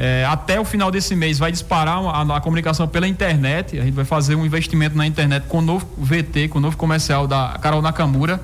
É, 0.00 0.24
até 0.26 0.60
o 0.60 0.64
final 0.64 0.92
desse 0.92 1.16
mês 1.16 1.40
vai 1.40 1.50
disparar 1.50 1.98
a, 1.98 2.36
a, 2.36 2.40
comunicação 2.40 2.86
pela 2.86 3.08
internet. 3.08 3.78
A 3.80 3.82
gente 3.82 3.94
vai 3.94 4.04
fazer 4.04 4.36
um 4.36 4.46
investimento 4.46 4.96
na 4.96 5.04
internet 5.04 5.46
com 5.48 5.58
o 5.58 5.62
novo 5.62 5.88
VT, 5.98 6.48
com 6.48 6.58
o 6.58 6.60
novo 6.60 6.76
comercial 6.76 7.26
da 7.26 7.58
Carol 7.60 7.82
Nakamura. 7.82 8.40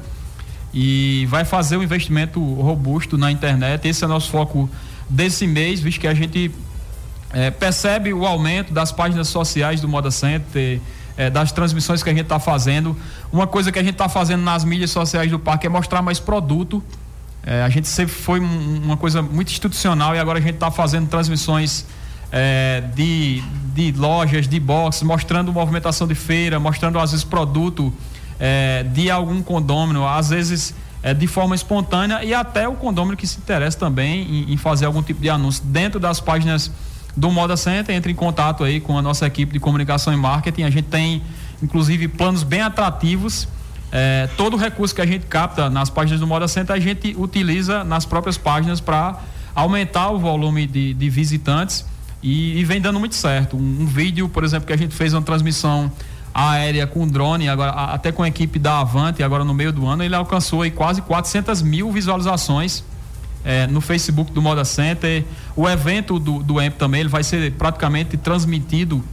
E 0.73 1.27
vai 1.31 1.45
fazer 1.45 1.77
um 1.77 1.83
investimento 1.83 2.43
robusto 2.55 3.17
na 3.17 3.31
internet. 3.31 3.87
Esse 3.87 4.03
é 4.03 4.07
o 4.09 4.11
nosso 4.11 4.31
foco 4.31 4.69
desse 5.09 5.47
mês, 5.47 5.79
visto 5.79 6.01
que 6.01 6.09
a 6.09 6.15
gente 6.15 6.51
é, 7.33 7.51
percebe 7.51 8.13
o 8.13 8.25
aumento 8.25 8.73
das 8.73 8.93
páginas 8.93 9.29
sociais 9.29 9.81
do 9.81 9.89
Moda 9.89 10.11
Center, 10.11 10.81
é, 11.17 11.31
das 11.31 11.53
transmissões 11.53 12.03
que 12.03 12.11
a 12.11 12.13
gente 12.13 12.23
está 12.23 12.39
fazendo. 12.39 12.97
Uma 13.33 13.47
coisa 13.47 13.71
que 13.71 13.79
a 13.79 13.83
gente 13.83 13.95
está 13.95 14.09
fazendo 14.09 14.43
nas 14.43 14.65
mídias 14.65 14.91
sociais 14.91 15.31
do 15.31 15.39
parque 15.39 15.67
é 15.67 15.71
mostrar 15.71 16.03
mais 16.03 16.19
produto. 16.19 16.83
É, 17.47 17.63
a 17.63 17.69
gente 17.69 17.89
sempre 17.89 18.15
foi 18.15 18.41
um, 18.41 18.83
uma 18.85 18.97
coisa 18.97 19.23
muito 19.23 19.51
institucional 19.51 20.15
e 20.15 20.19
agora 20.19 20.39
a 20.39 20.43
gente 20.43 20.55
está 20.55 20.71
fazendo 20.71 21.09
transmissões 21.09 21.85
é, 22.33 22.83
de, 22.95 23.43
de 23.75 23.93
lojas, 23.93 24.49
de 24.49 24.59
boxes, 24.59 25.03
mostrando 25.03 25.53
movimentação 25.53 26.07
de 26.07 26.15
feira, 26.15 26.59
mostrando 26.59 26.99
às 26.99 27.11
vezes 27.11 27.25
produto 27.25 27.93
é, 28.41 28.83
de 28.83 29.11
algum 29.11 29.43
condômino, 29.43 30.07
às 30.07 30.31
vezes 30.31 30.75
é, 31.03 31.13
de 31.13 31.27
forma 31.27 31.55
espontânea 31.55 32.25
e 32.25 32.33
até 32.33 32.67
o 32.67 32.75
condômino 32.75 33.17
que 33.17 33.27
se 33.27 33.39
interessa 33.39 33.79
também 33.79 34.23
em, 34.23 34.55
em 34.55 34.57
fazer 34.57 34.87
algum 34.87 35.03
tipo 35.03 35.21
de 35.21 35.29
anúncio 35.29 35.63
dentro 35.65 36.01
das 36.01 36.19
páginas 36.19 36.73
do 37.17 37.31
Moda 37.31 37.57
Center, 37.57 37.95
entre 37.95 38.13
em 38.13 38.15
contato 38.15 38.65
aí 38.65 38.81
com 38.81 38.99
a 38.99 39.03
nossa 39.03 39.27
equipe 39.27 39.53
de 39.53 39.61
comunicação 39.61 40.13
e 40.13 40.17
marketing. 40.17 40.65
A 40.65 40.71
gente 40.71 40.87
tem, 40.87 41.23
inclusive, 41.63 42.09
planos 42.09 42.43
bem 42.43 42.61
atrativos. 42.61 43.49
É, 43.93 44.29
todo 44.37 44.55
o 44.55 44.57
recurso 44.57 44.95
que 44.95 45.01
a 45.01 45.07
gente 45.07 45.27
capta 45.27 45.71
nas 45.71 45.89
páginas 45.89 46.21
do 46.21 46.27
Moda 46.27 46.49
Center, 46.49 46.75
a 46.75 46.81
gente 46.81 47.15
utiliza 47.17 47.85
nas 47.85 48.05
próprias 48.05 48.37
páginas 48.37 48.81
para 48.81 49.21
aumentar 49.55 50.11
o 50.11 50.19
volume 50.19 50.67
de, 50.67 50.93
de 50.95 51.09
visitantes 51.09 51.87
e, 52.21 52.59
e, 52.59 52.65
vem 52.65 52.81
dando 52.81 52.99
muito 52.99 53.15
certo. 53.15 53.57
Um, 53.57 53.83
um, 53.83 53.87
vídeo, 53.87 54.29
por 54.29 54.43
exemplo, 54.43 54.67
que 54.67 54.73
a 54.73 54.77
gente 54.77 54.95
fez 54.95 55.13
uma 55.13 55.23
transmissão 55.23 55.93
aérea 56.33 56.87
com 56.87 57.07
drone, 57.07 57.49
agora, 57.49 57.71
até 57.71 58.11
com 58.11 58.25
a 58.25 58.29
equipe 58.29 58.59
da 58.59 58.81
Avante, 58.81 59.23
agora 59.23 59.45
no 59.45 59.55
meio 59.55 59.73
do 59.73 59.87
ano, 59.87 60.03
ele 60.03 60.15
alcançou 60.17 60.63
aí 60.63 60.71
quase 60.71 61.01
400 61.03 61.63
mil 61.63 61.93
visualizações 61.93 62.83
é, 63.45 63.67
no 63.67 63.81
Facebook 63.81 64.33
do 64.33 64.41
Moda 64.41 64.65
Center. 64.65 65.25
O 65.55 65.69
evento 65.69 66.19
do, 66.19 66.43
do 66.43 66.61
EMP 66.61 66.77
também 66.77 67.01
ele 67.01 67.09
vai 67.09 67.23
ser 67.23 67.53
praticamente 67.53 68.17
transmitido 68.17 69.05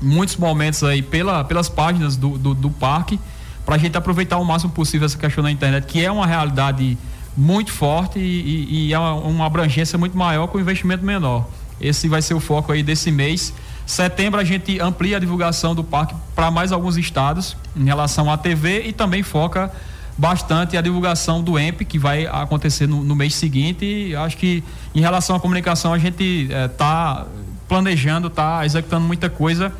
muitos 0.00 0.36
momentos 0.36 0.82
aí 0.82 1.02
pela, 1.02 1.44
pelas 1.44 1.68
páginas 1.68 2.16
do, 2.16 2.38
do, 2.38 2.54
do 2.54 2.70
parque 2.70 3.18
para 3.64 3.74
a 3.74 3.78
gente 3.78 3.96
aproveitar 3.98 4.38
o 4.38 4.44
máximo 4.44 4.72
possível 4.72 5.06
essa 5.06 5.18
questão 5.18 5.42
da 5.42 5.50
internet, 5.50 5.84
que 5.86 6.04
é 6.04 6.10
uma 6.10 6.26
realidade 6.26 6.96
muito 7.36 7.72
forte 7.72 8.18
e, 8.18 8.22
e, 8.22 8.86
e 8.86 8.94
é 8.94 8.98
uma, 8.98 9.44
abrangência 9.44 9.98
muito 9.98 10.16
maior 10.16 10.46
com 10.46 10.58
investimento 10.58 11.04
menor. 11.04 11.46
Esse 11.80 12.08
vai 12.08 12.22
ser 12.22 12.34
o 12.34 12.40
foco 12.40 12.72
aí 12.72 12.82
desse 12.82 13.10
mês. 13.10 13.52
Setembro 13.84 14.40
a 14.40 14.44
gente 14.44 14.80
amplia 14.80 15.16
a 15.16 15.20
divulgação 15.20 15.74
do 15.74 15.84
parque 15.84 16.14
para 16.34 16.50
mais 16.50 16.72
alguns 16.72 16.96
estados 16.96 17.56
em 17.76 17.84
relação 17.84 18.30
à 18.30 18.38
TV 18.38 18.84
e 18.86 18.92
também 18.92 19.22
foca 19.22 19.70
bastante 20.16 20.76
a 20.76 20.80
divulgação 20.80 21.42
do 21.42 21.58
EMP, 21.58 21.84
que 21.84 21.98
vai 21.98 22.26
acontecer 22.26 22.86
no, 22.86 23.04
no 23.04 23.14
mês 23.14 23.34
seguinte. 23.34 23.84
E 23.84 24.16
acho 24.16 24.36
que 24.36 24.64
em 24.94 25.00
relação 25.00 25.36
à 25.36 25.40
comunicação 25.40 25.92
a 25.92 25.98
gente 25.98 26.48
está 26.50 27.26
é, 27.26 27.40
planejando, 27.68 28.28
está 28.28 28.64
executando 28.64 29.06
muita 29.06 29.28
coisa 29.28 29.72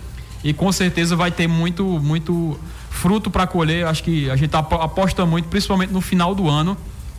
e 0.45 0.53
com 0.53 0.71
certeza 0.71 1.17
vai 1.17 1.31
ter 1.31 1.49
muito, 1.49 1.85
muito 1.85 2.59
fruto 2.91 3.31
para 3.31 3.47
colher. 3.47 3.87
Acho 3.87 4.03
que 4.03 4.31
a 4.31 4.37
gente 4.37 4.55
aposta 4.55 5.25
muito, 5.25 5.49
principalmente 5.49 5.93
no 5.93 6.01
final 6.01 6.35
do 6.35 6.49
ano. 6.49 6.77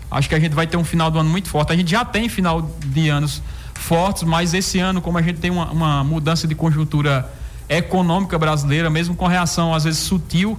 Acho 0.09 0.29
que 0.29 0.35
a 0.35 0.39
gente 0.39 0.53
vai 0.53 0.67
ter 0.67 0.77
um 0.77 0.83
final 0.83 1.11
do 1.11 1.19
ano 1.19 1.29
muito 1.29 1.49
forte. 1.49 1.73
A 1.73 1.75
gente 1.75 1.91
já 1.91 2.05
tem 2.05 2.29
final 2.29 2.61
de 2.85 3.09
anos 3.09 3.41
fortes, 3.73 4.23
mas 4.23 4.53
esse 4.53 4.79
ano, 4.79 5.01
como 5.01 5.17
a 5.17 5.21
gente 5.21 5.39
tem 5.39 5.51
uma, 5.51 5.69
uma 5.71 6.03
mudança 6.03 6.47
de 6.47 6.55
conjuntura 6.55 7.29
econômica 7.67 8.39
brasileira, 8.39 8.89
mesmo 8.89 9.15
com 9.15 9.27
reação 9.27 9.73
às 9.73 9.83
vezes 9.83 9.99
sutil 9.99 10.57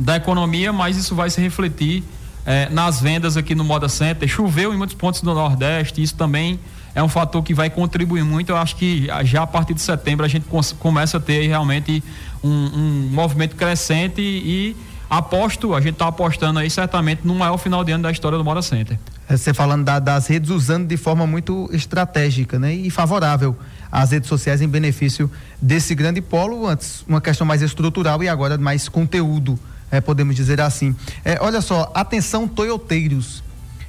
da 0.00 0.16
economia, 0.16 0.72
mas 0.72 0.96
isso 0.96 1.14
vai 1.14 1.28
se 1.28 1.40
refletir 1.40 2.02
eh, 2.46 2.68
nas 2.70 3.00
vendas 3.00 3.36
aqui 3.36 3.54
no 3.54 3.62
Moda 3.62 3.88
Center. 3.88 4.26
Choveu 4.26 4.72
em 4.72 4.76
muitos 4.76 4.96
pontos 4.96 5.20
do 5.20 5.34
Nordeste, 5.34 6.02
isso 6.02 6.14
também 6.14 6.58
é 6.94 7.02
um 7.02 7.08
fator 7.08 7.42
que 7.42 7.52
vai 7.52 7.68
contribuir 7.68 8.24
muito. 8.24 8.50
Eu 8.50 8.56
acho 8.56 8.76
que 8.76 9.08
já 9.24 9.42
a 9.42 9.46
partir 9.46 9.74
de 9.74 9.82
setembro 9.82 10.24
a 10.24 10.28
gente 10.28 10.46
começa 10.78 11.18
a 11.18 11.20
ter 11.20 11.46
realmente 11.46 12.02
um, 12.42 12.48
um 12.48 13.08
movimento 13.12 13.54
crescente 13.54 14.22
e, 14.22 14.74
aposto, 15.08 15.74
a 15.74 15.80
gente 15.80 15.92
está 15.92 16.08
apostando 16.08 16.58
aí 16.58 16.70
certamente 16.70 17.20
no 17.22 17.34
maior 17.34 17.58
final 17.58 17.84
de 17.84 17.92
ano 17.92 18.04
da 18.04 18.10
história 18.10 18.38
do 18.38 18.44
Moda 18.44 18.62
Center. 18.62 18.98
É, 19.28 19.36
você 19.36 19.52
falando 19.52 19.84
da, 19.84 19.98
das 19.98 20.26
redes 20.26 20.48
usando 20.50 20.88
de 20.88 20.96
forma 20.96 21.26
muito 21.26 21.68
estratégica 21.72 22.58
né? 22.58 22.74
e 22.74 22.90
favorável 22.90 23.56
as 23.92 24.12
redes 24.12 24.28
sociais 24.28 24.62
em 24.62 24.68
benefício 24.68 25.30
desse 25.60 25.94
grande 25.94 26.22
polo, 26.22 26.66
antes 26.66 27.04
uma 27.06 27.20
questão 27.20 27.46
mais 27.46 27.60
estrutural 27.60 28.22
e 28.22 28.28
agora 28.28 28.56
mais 28.56 28.88
conteúdo 28.88 29.58
é, 29.90 30.00
podemos 30.00 30.36
dizer 30.36 30.60
assim. 30.60 30.94
É, 31.24 31.38
olha 31.40 31.60
só, 31.60 31.90
atenção 31.94 32.46
toyoteiros. 32.46 33.42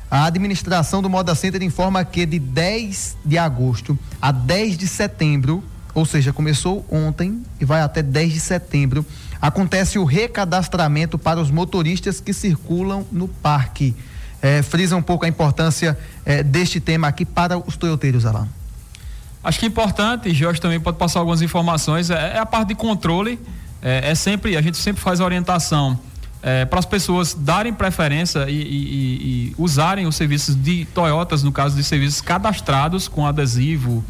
A 0.09 0.25
administração 0.25 1.01
do 1.01 1.09
Moda 1.09 1.33
Center 1.35 1.63
informa 1.63 2.03
que 2.03 2.25
de 2.25 2.37
10 2.37 3.17
de 3.23 3.37
agosto 3.37 3.97
a 4.21 4.31
10 4.31 4.77
de 4.77 4.87
setembro, 4.87 5.63
ou 5.93 6.05
seja, 6.05 6.33
começou 6.33 6.85
ontem 6.91 7.41
e 7.61 7.65
vai 7.65 7.81
até 7.81 8.01
10 8.03 8.33
de 8.33 8.39
setembro, 8.41 9.05
acontece 9.41 9.97
o 9.97 10.03
recadastramento 10.03 11.17
para 11.17 11.39
os 11.39 11.49
motoristas 11.49 12.19
que 12.19 12.33
circulam 12.33 13.05
no 13.11 13.27
parque. 13.27 13.95
É, 14.41 14.61
frisa 14.61 14.97
um 14.97 15.01
pouco 15.01 15.23
a 15.23 15.27
importância 15.29 15.97
é, 16.25 16.43
deste 16.43 16.79
tema 16.79 17.07
aqui 17.07 17.23
para 17.23 17.57
os 17.57 17.77
toyoteiros, 17.77 18.25
Alain. 18.25 18.49
Acho 19.43 19.59
que 19.59 19.65
é 19.65 19.69
importante, 19.69 20.33
Jorge 20.33 20.59
também 20.59 20.79
pode 20.79 20.97
passar 20.97 21.19
algumas 21.19 21.41
informações, 21.41 22.09
é, 22.09 22.33
é 22.35 22.37
a 22.37 22.45
parte 22.45 22.69
de 22.69 22.75
controle 22.75 23.39
é, 23.81 24.11
é 24.11 24.15
sempre, 24.15 24.55
a 24.55 24.61
gente 24.61 24.77
sempre 24.77 25.01
faz 25.01 25.19
orientação 25.19 25.99
é, 26.43 26.65
para 26.65 26.79
as 26.79 26.85
pessoas 26.85 27.33
darem 27.33 27.73
preferência 27.73 28.49
e, 28.49 28.53
e, 28.53 29.51
e, 29.51 29.55
usarem 29.57 30.07
os 30.07 30.15
serviços 30.15 30.55
de 30.55 30.85
Toyotas, 30.85 31.43
no 31.43 31.51
caso 31.51 31.75
de 31.75 31.83
serviços 31.83 32.21
cadastrados 32.21 33.07
com 33.07 33.25
adesivo, 33.25 34.03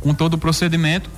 com 0.00 0.12
todo 0.12 0.34
o 0.34 0.38
procedimento, 0.38 1.08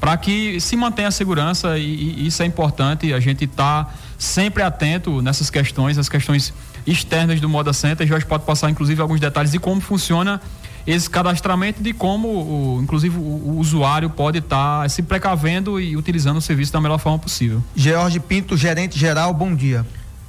para 0.00 0.16
que 0.16 0.60
se 0.60 0.76
mantenha 0.76 1.08
a 1.08 1.12
segurança 1.12 1.78
e, 1.78 1.84
e 1.84 2.26
isso 2.26 2.42
é 2.42 2.46
importante. 2.46 3.12
A 3.12 3.20
gente 3.20 3.44
está 3.44 3.88
sempre 4.18 4.62
atento 4.62 5.22
nessas 5.22 5.48
questões, 5.48 5.96
as 5.96 6.08
questões 6.08 6.52
externas 6.86 7.40
do 7.40 7.48
Moda 7.48 7.72
Center. 7.72 8.06
Jorge 8.06 8.26
pode 8.26 8.44
passar, 8.44 8.68
inclusive, 8.68 9.00
alguns 9.00 9.20
detalhes 9.20 9.52
de 9.52 9.58
como 9.58 9.80
funciona 9.80 10.40
esse 10.86 11.10
cadastramento 11.10 11.82
de 11.82 11.92
como, 11.92 12.28
o, 12.28 12.80
inclusive, 12.82 13.16
o, 13.16 13.20
o, 13.20 13.58
usuário 13.58 14.08
pode 14.08 14.38
estar 14.38 14.82
tá 14.82 14.88
se 14.88 15.02
precavendo 15.02 15.80
e 15.80 15.96
utilizando 15.96 16.36
o 16.36 16.40
serviço 16.40 16.72
da 16.72 16.80
melhor 16.80 16.98
forma 16.98 17.18
possível. 17.18 17.62
George 17.74 18.20
Pinto, 18.20 18.56
gerente 18.56 18.98
geral, 18.98 19.34
bom 19.34 19.54
dia. 19.54 19.84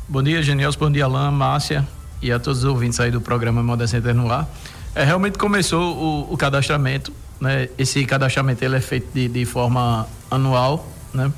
Bom 0.10 0.24
dia, 0.24 0.42
Genielson, 0.42 0.80
bom 0.80 0.92
dia, 0.92 1.06
Alain, 1.06 1.32
Márcia 1.32 1.88
e 2.22 2.32
a 2.32 2.40
todos 2.40 2.60
os 2.60 2.66
ouvintes 2.66 3.00
aí 3.00 3.12
do 3.12 3.22
programa 3.22 3.62
Moda 3.62 3.86
Center 3.86 4.16
no 4.16 4.32
ar. 4.32 4.50
É, 4.96 5.04
realmente 5.04 5.38
começou 5.38 5.96
o, 5.96 6.34
o 6.34 6.38
cadastramento, 6.38 7.14
né? 7.40 7.70
Esse 7.78 8.04
cadastramento 8.06 8.64
ele 8.66 8.78
é 8.78 8.82
feito 8.82 9.14
de, 9.14 9.28
de 9.28 9.46
forma 9.46 10.08
anual, 10.32 10.88
né? 11.14 11.32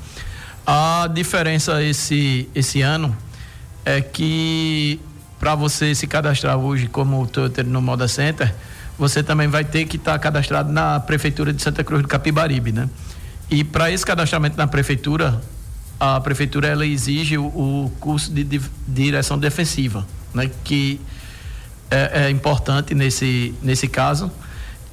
A 0.66 1.08
diferença 1.12 1.82
esse, 1.82 2.48
esse 2.54 2.80
ano 2.80 3.14
é 3.84 4.00
que 4.00 5.00
para 5.38 5.54
você 5.54 5.94
se 5.94 6.06
cadastrar 6.06 6.56
hoje 6.56 6.86
como 6.86 7.26
Toyota 7.26 7.62
no 7.62 7.82
Moda 7.82 8.06
Center, 8.06 8.54
você 9.00 9.22
também 9.22 9.48
vai 9.48 9.64
ter 9.64 9.86
que 9.86 9.96
estar 9.96 10.12
tá 10.12 10.18
cadastrado 10.18 10.70
na 10.70 11.00
Prefeitura 11.00 11.54
de 11.54 11.62
Santa 11.62 11.82
Cruz 11.82 12.02
do 12.02 12.08
Capibaribe, 12.08 12.70
né? 12.70 12.86
E 13.50 13.64
para 13.64 13.90
esse 13.90 14.04
cadastramento 14.04 14.58
na 14.58 14.66
Prefeitura, 14.66 15.40
a 15.98 16.20
Prefeitura 16.20 16.68
ela 16.68 16.84
exige 16.84 17.38
o, 17.38 17.46
o 17.46 17.92
curso 17.98 18.30
de, 18.30 18.44
de, 18.44 18.60
direção 18.86 19.38
defensiva, 19.38 20.06
né? 20.34 20.50
Que 20.62 21.00
é, 21.90 22.26
é 22.26 22.30
importante 22.30 22.94
nesse, 22.94 23.54
nesse 23.62 23.88
caso 23.88 24.30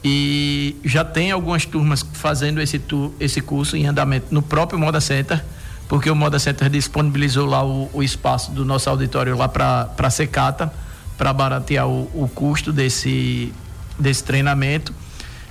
e 0.02 0.78
já 0.86 1.04
tem 1.04 1.32
algumas 1.32 1.66
turmas 1.66 2.06
fazendo 2.14 2.62
esse, 2.62 2.80
tu, 2.80 3.14
esse 3.20 3.42
curso 3.42 3.76
em 3.76 3.88
andamento 3.88 4.28
no 4.32 4.42
próprio 4.42 4.80
Moda 4.80 5.02
Center, 5.02 5.44
porque 5.90 6.10
o 6.10 6.16
Moda 6.16 6.40
Center 6.40 6.70
disponibilizou 6.70 7.46
lá 7.46 7.62
o, 7.62 7.90
o 7.92 8.02
espaço 8.02 8.52
do 8.52 8.64
nosso 8.64 8.90
auditório 8.90 9.36
lá 9.36 9.50
para 9.50 9.90
a 9.98 10.10
secata, 10.10 10.72
para 11.18 11.34
baratear 11.34 11.90
o, 11.90 12.04
o, 12.14 12.30
custo 12.34 12.72
desse, 12.72 13.52
desse 14.00 14.24
treinamento. 14.24 14.94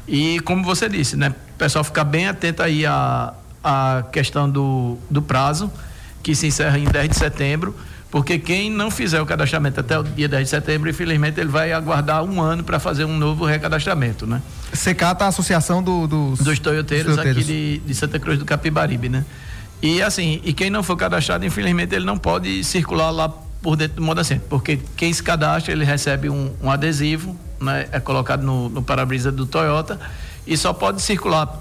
E 0.07 0.41
como 0.41 0.63
você 0.63 0.89
disse, 0.89 1.17
né? 1.17 1.35
O 1.55 1.59
pessoal 1.59 1.83
ficar 1.83 2.05
bem 2.05 2.29
atento 2.29 2.63
aí 2.63 2.87
à, 2.87 3.35
à 3.63 4.05
questão 4.13 4.49
do, 4.49 4.99
do 5.11 5.23
prazo, 5.23 5.71
que 6.23 6.35
se 6.35 6.47
encerra 6.47 6.79
em 6.79 6.85
10 6.85 7.09
de 7.09 7.17
setembro, 7.17 7.75
Porque 8.11 8.39
quem 8.39 8.71
não 8.71 8.91
fizer 8.91 9.21
o 9.21 9.27
cadastramento 9.27 9.81
até 9.81 9.99
o 9.99 10.03
dia 10.03 10.29
10 10.29 10.45
de 10.45 10.51
setembro, 10.51 10.89
infelizmente, 10.89 11.41
ele 11.41 11.51
vai 11.51 11.73
aguardar 11.73 12.23
um 12.23 12.41
ano 12.41 12.63
para 12.63 12.79
fazer 12.79 13.05
um 13.05 13.17
novo 13.19 13.45
recadastramento, 13.45 14.27
né? 14.27 14.41
Secata 14.73 15.25
a 15.25 15.29
associação 15.29 15.83
do, 15.83 16.07
dos, 16.07 16.39
dos 16.39 16.59
toyoteiros, 16.59 17.17
dos 17.17 17.27
aqui 17.27 17.45
de, 17.45 17.79
de, 17.79 17.95
Santa 17.95 18.19
Cruz 18.19 18.39
do 18.39 18.45
Capibaribe, 18.45 19.09
né? 19.09 19.25
E 19.83 20.01
assim, 20.01 20.41
e 20.45 20.53
quem 20.53 20.71
não 20.71 20.83
for 20.83 20.97
cadastrado, 20.97 21.45
infelizmente, 21.45 21.95
ele 21.95 22.05
não 22.05 22.17
pode 22.17 22.63
circular 22.65 23.11
lá 23.11 23.29
por 23.61 23.77
dentro 23.77 23.97
do 23.97 24.03
Moda 24.03 24.23
Center, 24.23 24.47
porque 24.49 24.79
quem 24.97 25.13
se 25.13 25.23
cadastra, 25.23 25.73
ele 25.73 25.85
recebe 25.85 26.31
um, 26.31 26.53
um 26.63 26.71
adesivo, 26.71 27.37
né? 27.61 27.89
É 27.93 28.01
colocado 28.01 28.43
no, 28.43 28.69
no 28.69 28.83
para-brisa 28.83 29.31
do 29.33 29.47
Toyota 29.47 29.99
e 30.47 30.57
só 30.57 30.73
pode 30.73 31.03
circular 31.03 31.61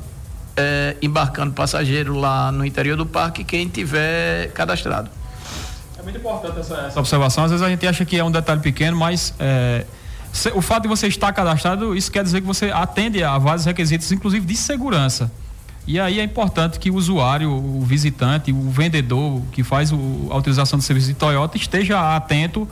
é, 0.56 0.96
embarcando 1.02 1.54
passageiro 1.54 2.16
lá 2.16 2.52
no 2.52 2.66
interior 2.66 2.96
do 2.96 3.06
parque 3.06 3.44
quem 3.44 3.68
tiver 3.68 4.52
cadastrado. 4.52 5.10
É 5.98 6.04
muito 6.04 6.18
importante 6.18 6.60
essa, 6.60 6.75
essa 6.75 7.00
observação. 7.00 7.44
Às 7.44 7.52
vezes 7.52 7.66
a 7.66 7.70
gente 7.70 7.86
acha 7.88 8.06
que 8.06 8.18
é 8.18 8.24
um 8.24 8.32
detalhe 8.32 8.62
pequeno, 8.62 8.96
mas 8.98 9.34
é, 9.40 9.86
o 10.54 10.62
fato 10.62 10.84
de 10.84 10.90
você 10.90 11.08
estar 11.08 11.32
cadastrado, 11.34 11.96
isso 11.96 12.12
quer 12.12 12.24
dizer 12.24 12.42
que 12.42 12.48
você 12.48 12.72
atende 12.72 13.24
a 13.24 13.38
vários 13.38 13.66
requisitos, 13.66 14.12
inclusive 14.12 14.46
de 14.46 14.56
segurança. 14.56 15.32
E 15.88 16.00
aí 16.00 16.20
é 16.20 16.24
importante 16.24 16.80
que 16.80 16.90
o 16.90 16.96
usuário, 16.96 17.52
o 17.52 17.82
visitante, 17.82 18.52
o 18.52 18.70
vendedor 18.70 19.42
que 19.52 19.64
faz 19.64 19.92
o, 19.92 20.28
a 20.32 20.38
utilização 20.38 20.80
do 20.80 20.84
serviço 20.84 21.08
de 21.08 21.14
Toyota 21.14 21.58
esteja 21.58 22.16
atento, 22.16 22.68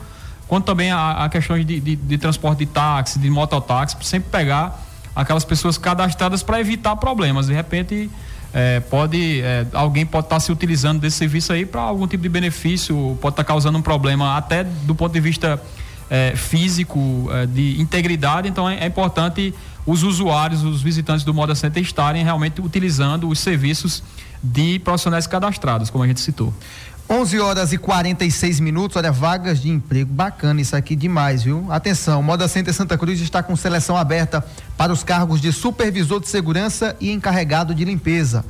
quanto 0.47 0.65
também 0.65 0.91
a, 0.91 1.25
a 1.25 1.29
questões 1.29 1.65
de, 1.65 1.79
de, 1.79 1.95
de, 1.95 2.17
transporte 2.17 2.59
de 2.59 2.65
táxi, 2.65 3.19
de 3.19 3.29
mototáxi, 3.29 3.95
sempre 4.01 4.29
pegar 4.29 4.79
aquelas 5.15 5.45
pessoas 5.45 5.77
cadastradas 5.77 6.43
para 6.43 6.59
evitar 6.59 6.95
problemas. 6.95 7.47
De 7.47 7.53
repente, 7.53 8.09
é, 8.53 8.79
pode 8.81 9.41
é, 9.41 9.65
alguém 9.73 10.05
pode 10.05 10.25
estar 10.25 10.35
tá 10.35 10.39
se 10.39 10.51
utilizando 10.51 10.99
desse 10.99 11.17
serviço 11.17 11.51
aí 11.51 11.65
para 11.65 11.81
algum 11.81 12.07
tipo 12.07 12.21
de 12.21 12.29
benefício, 12.29 12.95
pode 13.21 13.33
estar 13.33 13.43
tá 13.43 13.47
causando 13.47 13.77
um 13.77 13.81
problema 13.81 14.37
até 14.37 14.63
do 14.63 14.93
ponto 14.93 15.11
de 15.11 15.19
vista 15.19 15.61
é, 16.09 16.35
físico, 16.35 17.27
é, 17.31 17.47
de 17.47 17.81
integridade. 17.81 18.47
Então 18.47 18.69
é, 18.69 18.77
é, 18.79 18.85
importante 18.85 19.53
os 19.85 20.03
usuários, 20.03 20.63
os 20.63 20.81
visitantes 20.81 21.25
do 21.25 21.33
Moda 21.33 21.55
Center 21.55 21.81
estarem 21.81 22.23
realmente 22.23 22.61
utilizando 22.61 23.27
os 23.27 23.39
serviços 23.39 24.03
de 24.41 24.77
profissionais 24.79 25.25
cadastrados, 25.25 25.89
como 25.89 26.03
a 26.03 26.07
gente 26.07 26.19
citou. 26.19 26.53
11 27.09 27.39
horas 27.39 27.73
e 27.73 27.77
46 27.77 28.59
minutos, 28.59 28.95
olha, 28.97 29.11
vagas 29.11 29.61
de 29.61 29.69
emprego. 29.69 30.11
Bacana 30.11 30.61
isso 30.61 30.75
aqui 30.75 30.95
demais, 30.95 31.43
viu? 31.43 31.65
Atenção, 31.69 32.23
Moda 32.23 32.47
Center 32.47 32.73
Santa 32.73 32.97
Cruz 32.97 33.19
está 33.19 33.43
com 33.43 33.55
seleção 33.55 33.97
aberta 33.97 34.43
para 34.77 34.91
os 34.91 35.03
cargos 35.03 35.41
de 35.41 35.51
supervisor 35.51 36.19
de 36.19 36.29
segurança 36.29 36.95
e 36.99 37.11
encarregado 37.11 37.75
de 37.75 37.83
limpeza. 37.83 38.45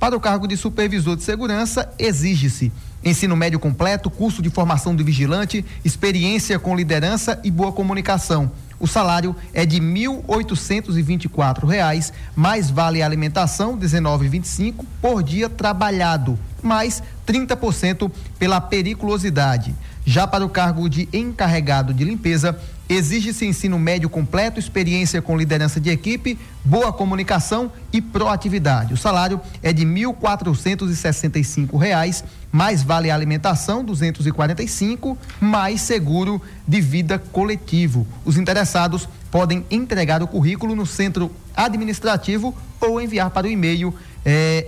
Para 0.00 0.16
o 0.16 0.20
cargo 0.20 0.46
de 0.46 0.56
supervisor 0.56 1.16
de 1.16 1.22
segurança, 1.22 1.92
exige-se 1.98 2.72
ensino 3.04 3.36
médio 3.36 3.58
completo, 3.58 4.10
curso 4.10 4.42
de 4.42 4.50
formação 4.50 4.94
de 4.94 5.02
vigilante, 5.02 5.64
experiência 5.84 6.58
com 6.58 6.74
liderança 6.74 7.38
e 7.44 7.50
boa 7.50 7.72
comunicação. 7.72 8.50
O 8.80 8.86
salário 8.86 9.34
é 9.52 9.66
de 9.66 9.80
R$ 9.80 9.86
1.824, 9.86 12.12
mais 12.36 12.70
vale 12.70 13.02
alimentação, 13.02 13.74
R$ 13.74 13.80
19,25 13.80 14.84
por 15.02 15.20
dia 15.22 15.48
trabalhado, 15.48 16.38
mais 16.62 17.02
30% 17.26 18.08
pela 18.38 18.60
periculosidade. 18.60 19.74
Já 20.04 20.26
para 20.26 20.46
o 20.46 20.48
cargo 20.48 20.88
de 20.88 21.08
encarregado 21.12 21.92
de 21.92 22.04
limpeza, 22.04 22.56
exige-se 22.88 23.44
ensino 23.44 23.78
médio 23.78 24.08
completo, 24.08 24.58
experiência 24.58 25.20
com 25.20 25.36
liderança 25.36 25.78
de 25.78 25.90
equipe, 25.90 26.38
boa 26.64 26.90
comunicação 26.92 27.70
e 27.92 28.00
proatividade. 28.00 28.94
O 28.94 28.96
salário 28.96 29.40
é 29.62 29.72
de 29.72 29.84
R$ 29.84 30.12
1.465, 30.12 32.24
mais 32.50 32.82
vale 32.82 33.10
alimentação, 33.10 33.80
R$ 33.80 33.86
245, 33.86 35.18
mais 35.40 35.82
seguro 35.82 36.40
de 36.66 36.80
vida 36.80 37.18
coletivo. 37.18 38.06
Os 38.24 38.38
interessados 38.38 39.06
podem 39.30 39.64
entregar 39.70 40.22
o 40.22 40.26
currículo 40.26 40.74
no 40.74 40.86
centro 40.86 41.30
administrativo 41.54 42.56
ou 42.80 43.00
enviar 43.00 43.30
para 43.30 43.46
o 43.46 43.50
e-mail 43.50 43.94
é, 44.24 44.64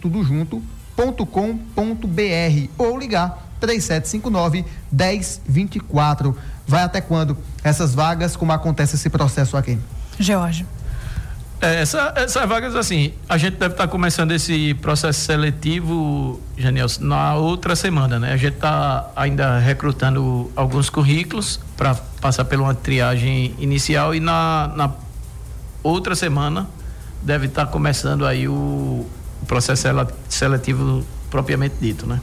tudo 0.00 0.24
junto 0.24 0.62
com.br 1.26 2.68
ou 2.78 2.98
ligar 2.98 3.45
3759 3.60 4.64
1024. 4.90 6.36
Vai 6.66 6.82
até 6.82 7.00
quando 7.00 7.36
essas 7.62 7.94
vagas, 7.94 8.36
como 8.36 8.52
acontece 8.52 8.96
esse 8.96 9.08
processo 9.08 9.56
aqui? 9.56 9.78
George. 10.18 10.66
É, 11.60 11.80
essa, 11.80 12.12
essas 12.16 12.46
vagas, 12.46 12.76
assim, 12.76 13.14
a 13.28 13.38
gente 13.38 13.56
deve 13.56 13.72
estar 13.72 13.88
começando 13.88 14.32
esse 14.32 14.74
processo 14.74 15.20
seletivo, 15.20 16.40
Janiel, 16.56 16.86
na 17.00 17.34
outra 17.34 17.74
semana, 17.74 18.18
né? 18.18 18.32
A 18.32 18.36
gente 18.36 18.54
está 18.54 19.10
ainda 19.16 19.58
recrutando 19.58 20.50
alguns 20.54 20.90
currículos 20.90 21.58
para 21.76 21.94
passar 22.20 22.44
por 22.44 22.60
uma 22.60 22.74
triagem 22.74 23.54
inicial 23.58 24.14
e 24.14 24.20
na, 24.20 24.70
na 24.76 24.90
outra 25.82 26.14
semana 26.14 26.68
deve 27.22 27.46
estar 27.46 27.66
começando 27.66 28.26
aí 28.26 28.46
o, 28.46 28.52
o 28.52 29.46
processo 29.46 29.88
seletivo 30.28 31.04
propriamente 31.30 31.76
dito, 31.80 32.06
né? 32.06 32.20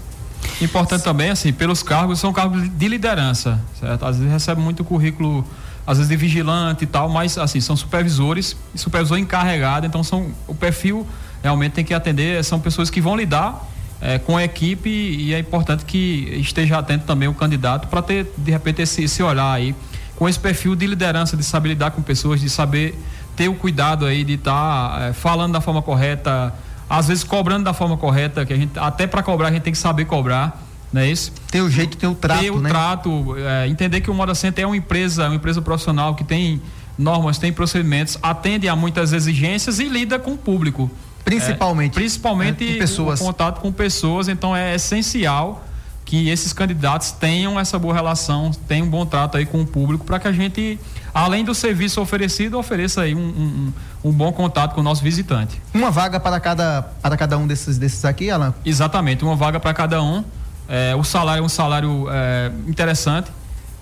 Importante 0.61 1.03
também, 1.03 1.29
assim, 1.29 1.51
pelos 1.51 1.83
cargos, 1.83 2.19
são 2.19 2.31
cargos 2.31 2.69
de 2.69 2.87
liderança, 2.87 3.59
certo? 3.79 4.05
Às 4.05 4.17
vezes 4.17 4.31
recebe 4.31 4.61
muito 4.61 4.83
currículo, 4.83 5.45
às 5.85 5.97
vezes 5.97 6.09
de 6.09 6.15
vigilante 6.15 6.83
e 6.83 6.87
tal, 6.87 7.09
mas, 7.09 7.37
assim, 7.37 7.59
são 7.59 7.75
supervisores 7.75 8.55
supervisor 8.75 9.17
encarregado, 9.17 9.85
então 9.85 10.03
são, 10.03 10.31
o 10.47 10.55
perfil 10.55 11.07
realmente 11.41 11.73
tem 11.73 11.83
que 11.83 11.93
atender, 11.93 12.43
são 12.43 12.59
pessoas 12.59 12.89
que 12.89 13.01
vão 13.01 13.15
lidar 13.17 13.67
é, 13.99 14.19
com 14.19 14.37
a 14.37 14.43
equipe 14.43 14.89
e 14.89 15.33
é 15.33 15.39
importante 15.39 15.85
que 15.85 16.37
esteja 16.39 16.77
atento 16.77 17.05
também 17.05 17.27
o 17.27 17.33
candidato 17.33 17.87
para 17.87 18.01
ter, 18.01 18.31
de 18.37 18.51
repente, 18.51 18.81
esse, 18.81 19.03
esse 19.03 19.21
olhar 19.23 19.51
aí, 19.51 19.75
com 20.15 20.29
esse 20.29 20.39
perfil 20.39 20.75
de 20.75 20.85
liderança, 20.85 21.35
de 21.35 21.43
saber 21.43 21.69
lidar 21.69 21.91
com 21.91 22.01
pessoas, 22.01 22.39
de 22.39 22.49
saber 22.49 22.97
ter 23.35 23.47
o 23.47 23.55
cuidado 23.55 24.05
aí 24.05 24.23
de 24.23 24.33
estar 24.33 24.51
tá, 24.89 25.05
é, 25.05 25.13
falando 25.13 25.53
da 25.53 25.61
forma 25.61 25.81
correta, 25.81 26.53
às 26.93 27.07
vezes 27.07 27.23
cobrando 27.23 27.63
da 27.63 27.73
forma 27.73 27.97
correta, 27.97 28.45
que 28.45 28.53
a 28.53 28.55
gente 28.55 28.77
até 28.77 29.07
para 29.07 29.23
cobrar 29.23 29.47
a 29.47 29.51
gente 29.51 29.63
tem 29.63 29.73
que 29.73 29.79
saber 29.79 30.05
cobrar, 30.05 30.63
não 30.91 31.01
é 31.01 31.09
isso? 31.09 31.33
Ter 31.49 31.61
o 31.61 31.69
jeito, 31.69 31.97
ter 31.97 32.05
o 32.05 32.13
trato, 32.13 32.41
ter 32.41 32.51
o 32.51 32.59
né? 32.59 32.69
trato, 32.69 33.35
é, 33.35 33.67
entender 33.67 33.99
que 34.01 34.11
o 34.11 34.13
Moda 34.13 34.35
Center 34.35 34.63
é 34.63 34.67
uma 34.67 34.77
empresa, 34.77 35.25
uma 35.25 35.35
empresa 35.35 35.59
profissional 35.59 36.13
que 36.13 36.23
tem 36.23 36.61
normas, 36.95 37.39
tem 37.39 37.51
procedimentos, 37.51 38.19
atende 38.21 38.69
a 38.69 38.75
muitas 38.75 39.11
exigências 39.11 39.79
e 39.79 39.85
lida 39.85 40.19
com 40.19 40.33
o 40.33 40.37
público. 40.37 40.91
Principalmente. 41.25 41.93
É, 41.93 41.95
principalmente 41.95 42.75
é, 42.75 42.77
pessoas. 42.77 43.19
o 43.19 43.25
contato 43.25 43.59
com 43.59 43.71
pessoas, 43.71 44.27
então 44.27 44.55
é 44.55 44.75
essencial 44.75 45.65
que 46.05 46.29
esses 46.29 46.53
candidatos 46.53 47.11
tenham 47.11 47.59
essa 47.59 47.79
boa 47.79 47.93
relação, 47.93 48.51
tenham 48.67 48.85
um 48.85 48.89
bom 48.89 49.03
trato 49.03 49.35
aí 49.35 49.47
com 49.47 49.61
o 49.61 49.65
público 49.65 50.05
para 50.05 50.19
que 50.19 50.27
a 50.27 50.31
gente, 50.31 50.77
além 51.13 51.43
do 51.43 51.53
serviço 51.53 52.01
oferecido, 52.01 52.57
ofereça 52.57 53.01
aí 53.01 53.13
um, 53.13 53.19
um, 53.19 53.73
um, 54.05 54.11
bom 54.11 54.31
contato 54.31 54.73
com 54.73 54.81
o 54.81 54.83
nosso 54.83 55.03
visitante. 55.03 55.61
Uma 55.73 55.91
vaga 55.91 56.19
para 56.19 56.39
cada, 56.39 56.81
para 57.01 57.15
cada 57.15 57.37
um 57.37 57.45
desses, 57.45 57.77
desses 57.77 58.03
aqui, 58.03 58.31
Alan? 58.31 58.53
Exatamente, 58.65 59.23
uma 59.23 59.35
vaga 59.35 59.59
para 59.59 59.73
cada 59.73 60.01
um. 60.01 60.23
É, 60.67 60.95
o 60.95 61.03
salário 61.03 61.41
é 61.41 61.45
um 61.45 61.49
salário 61.49 62.07
é, 62.09 62.51
interessante 62.67 63.29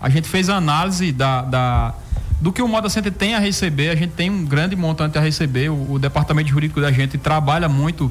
A 0.00 0.08
gente 0.08 0.28
fez 0.28 0.48
a 0.48 0.56
análise 0.56 1.12
da, 1.12 1.42
da 1.42 1.94
do 2.40 2.52
que 2.52 2.62
o 2.62 2.68
Moda 2.68 2.88
Center 2.88 3.12
tem 3.12 3.34
a 3.34 3.38
receber, 3.38 3.90
a 3.90 3.94
gente 3.94 4.12
tem 4.12 4.30
um 4.30 4.44
grande 4.44 4.76
montante 4.76 5.18
a 5.18 5.20
receber, 5.20 5.70
o, 5.70 5.92
o 5.92 5.98
departamento 5.98 6.48
jurídico 6.48 6.80
da 6.80 6.92
gente 6.92 7.18
trabalha 7.18 7.68
muito 7.68 8.10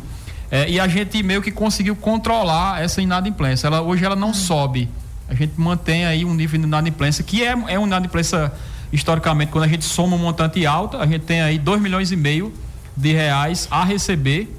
é, 0.52 0.70
e 0.70 0.80
a 0.80 0.88
gente 0.88 1.22
meio 1.24 1.42
que 1.42 1.52
conseguiu 1.52 1.96
controlar 1.96 2.82
essa 2.82 3.02
inadimplência. 3.02 3.68
Ela, 3.68 3.82
hoje 3.82 4.04
ela 4.04 4.16
não 4.16 4.34
sobe, 4.34 4.90
a 5.30 5.34
gente 5.34 5.54
mantém 5.58 6.06
aí 6.06 6.26
um 6.26 6.34
nível 6.34 6.60
de 6.60 6.66
inadimplência 6.66 7.24
que 7.24 7.44
é, 7.44 7.52
é 7.68 7.78
uma 7.78 7.88
inadimplência 7.88 8.52
historicamente, 8.92 9.52
quando 9.52 9.66
a 9.66 9.68
gente 9.68 9.84
soma 9.84 10.16
um 10.16 10.20
montante 10.20 10.66
alto, 10.66 10.98
a 10.98 11.06
gente 11.06 11.24
tem 11.26 11.42
aí 11.42 11.58
2 11.58 11.82
milhões 11.82 12.12
e 12.12 12.16
meio 12.16 12.54
de 12.96 13.12
reais 13.14 13.68
a 13.70 13.84
receber, 13.84 14.54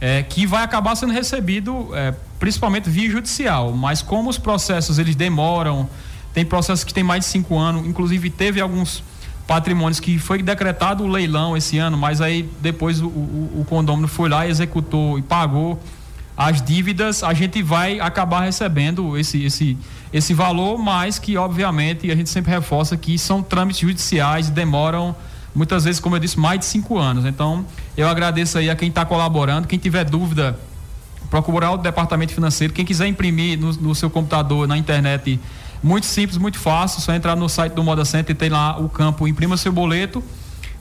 é, 0.00 0.22
que 0.22 0.46
vai 0.46 0.62
acabar 0.62 0.94
sendo 0.96 1.12
recebido 1.12 1.90
é, 1.94 2.14
principalmente 2.38 2.88
via 2.88 3.10
judicial, 3.10 3.72
mas 3.72 4.02
como 4.02 4.30
os 4.30 4.38
processos 4.38 4.98
eles 4.98 5.16
demoram, 5.16 5.88
tem 6.32 6.44
processos 6.44 6.84
que 6.84 6.94
tem 6.94 7.02
mais 7.02 7.24
de 7.24 7.30
cinco 7.30 7.58
anos, 7.58 7.86
inclusive 7.86 8.30
teve 8.30 8.60
alguns 8.60 9.02
patrimônios 9.48 9.98
que 9.98 10.18
foi 10.18 10.42
decretado 10.42 11.02
o 11.02 11.06
leilão 11.08 11.56
esse 11.56 11.78
ano, 11.78 11.96
mas 11.96 12.20
aí 12.20 12.46
depois 12.60 13.00
o, 13.00 13.06
o, 13.06 13.60
o 13.60 13.64
condômino 13.64 14.06
foi 14.06 14.28
lá, 14.28 14.46
executou 14.46 15.18
e 15.18 15.22
pagou 15.22 15.80
as 16.36 16.60
dívidas, 16.62 17.24
a 17.24 17.32
gente 17.32 17.62
vai 17.62 17.98
acabar 17.98 18.42
recebendo 18.42 19.16
esse, 19.16 19.42
esse, 19.42 19.76
esse 20.12 20.34
valor, 20.34 20.78
mas 20.78 21.18
que 21.18 21.36
obviamente 21.38 22.10
a 22.10 22.14
gente 22.14 22.28
sempre 22.28 22.52
reforça 22.52 22.94
que 22.96 23.18
são 23.18 23.42
trâmites 23.42 23.80
judiciais, 23.80 24.50
demoram 24.50 25.16
muitas 25.54 25.84
vezes, 25.84 25.98
como 25.98 26.14
eu 26.14 26.20
disse, 26.20 26.38
mais 26.38 26.60
de 26.60 26.66
cinco 26.66 26.98
anos. 26.98 27.24
Então, 27.24 27.64
eu 27.96 28.06
agradeço 28.06 28.58
aí 28.58 28.68
a 28.68 28.76
quem 28.76 28.90
está 28.90 29.04
colaborando, 29.04 29.66
quem 29.66 29.78
tiver 29.78 30.04
dúvida, 30.04 30.56
procurar 31.30 31.72
o 31.72 31.78
departamento 31.78 32.34
financeiro, 32.34 32.72
quem 32.72 32.84
quiser 32.84 33.08
imprimir 33.08 33.58
no, 33.58 33.72
no 33.72 33.94
seu 33.94 34.10
computador, 34.10 34.68
na 34.68 34.76
internet 34.76 35.40
muito 35.82 36.06
simples, 36.06 36.38
muito 36.38 36.58
fácil, 36.58 37.00
só 37.00 37.14
entrar 37.14 37.36
no 37.36 37.48
site 37.48 37.72
do 37.72 37.82
Moda 37.82 38.04
Center 38.04 38.34
e 38.34 38.38
tem 38.38 38.48
lá 38.48 38.78
o 38.78 38.88
campo 38.88 39.26
imprima 39.28 39.56
seu 39.56 39.72
boleto. 39.72 40.22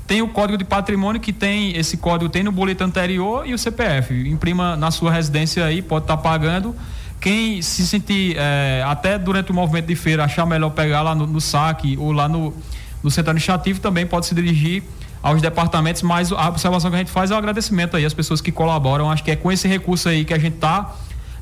Tem 0.07 0.21
o 0.21 0.29
código 0.29 0.57
de 0.57 0.63
patrimônio 0.63 1.19
que 1.19 1.33
tem, 1.33 1.75
esse 1.75 1.97
código 1.97 2.29
tem 2.29 2.41
no 2.41 2.51
boleto 2.51 2.83
anterior 2.83 3.45
e 3.45 3.53
o 3.53 3.57
CPF. 3.57 4.13
Imprima 4.29 4.77
na 4.77 4.89
sua 4.89 5.11
residência 5.11 5.65
aí, 5.65 5.81
pode 5.81 6.05
estar 6.05 6.15
tá 6.15 6.23
pagando. 6.23 6.73
Quem 7.19 7.61
se 7.61 7.85
sentir, 7.85 8.35
é, 8.37 8.83
até 8.85 9.17
durante 9.17 9.51
o 9.51 9.53
movimento 9.53 9.87
de 9.87 9.95
feira, 9.95 10.23
achar 10.23 10.45
melhor 10.45 10.69
pegar 10.69 11.01
lá 11.01 11.13
no, 11.13 11.27
no 11.27 11.41
saque 11.41 11.97
ou 11.99 12.11
lá 12.11 12.29
no, 12.29 12.53
no 13.03 13.11
centro 13.11 13.31
administrativo, 13.31 13.81
também 13.81 14.05
pode 14.05 14.27
se 14.27 14.33
dirigir 14.33 14.83
aos 15.21 15.41
departamentos, 15.41 16.03
mas 16.03 16.31
a 16.31 16.47
observação 16.47 16.89
que 16.89 16.95
a 16.95 16.99
gente 16.99 17.11
faz 17.11 17.31
é 17.31 17.33
o 17.33 17.37
agradecimento 17.37 17.97
aí 17.97 18.05
às 18.05 18.13
pessoas 18.13 18.39
que 18.39 18.51
colaboram. 18.51 19.11
Acho 19.11 19.23
que 19.23 19.31
é 19.31 19.35
com 19.35 19.51
esse 19.51 19.67
recurso 19.67 20.07
aí 20.07 20.23
que 20.23 20.33
a 20.33 20.39
gente 20.39 20.55
está 20.55 20.95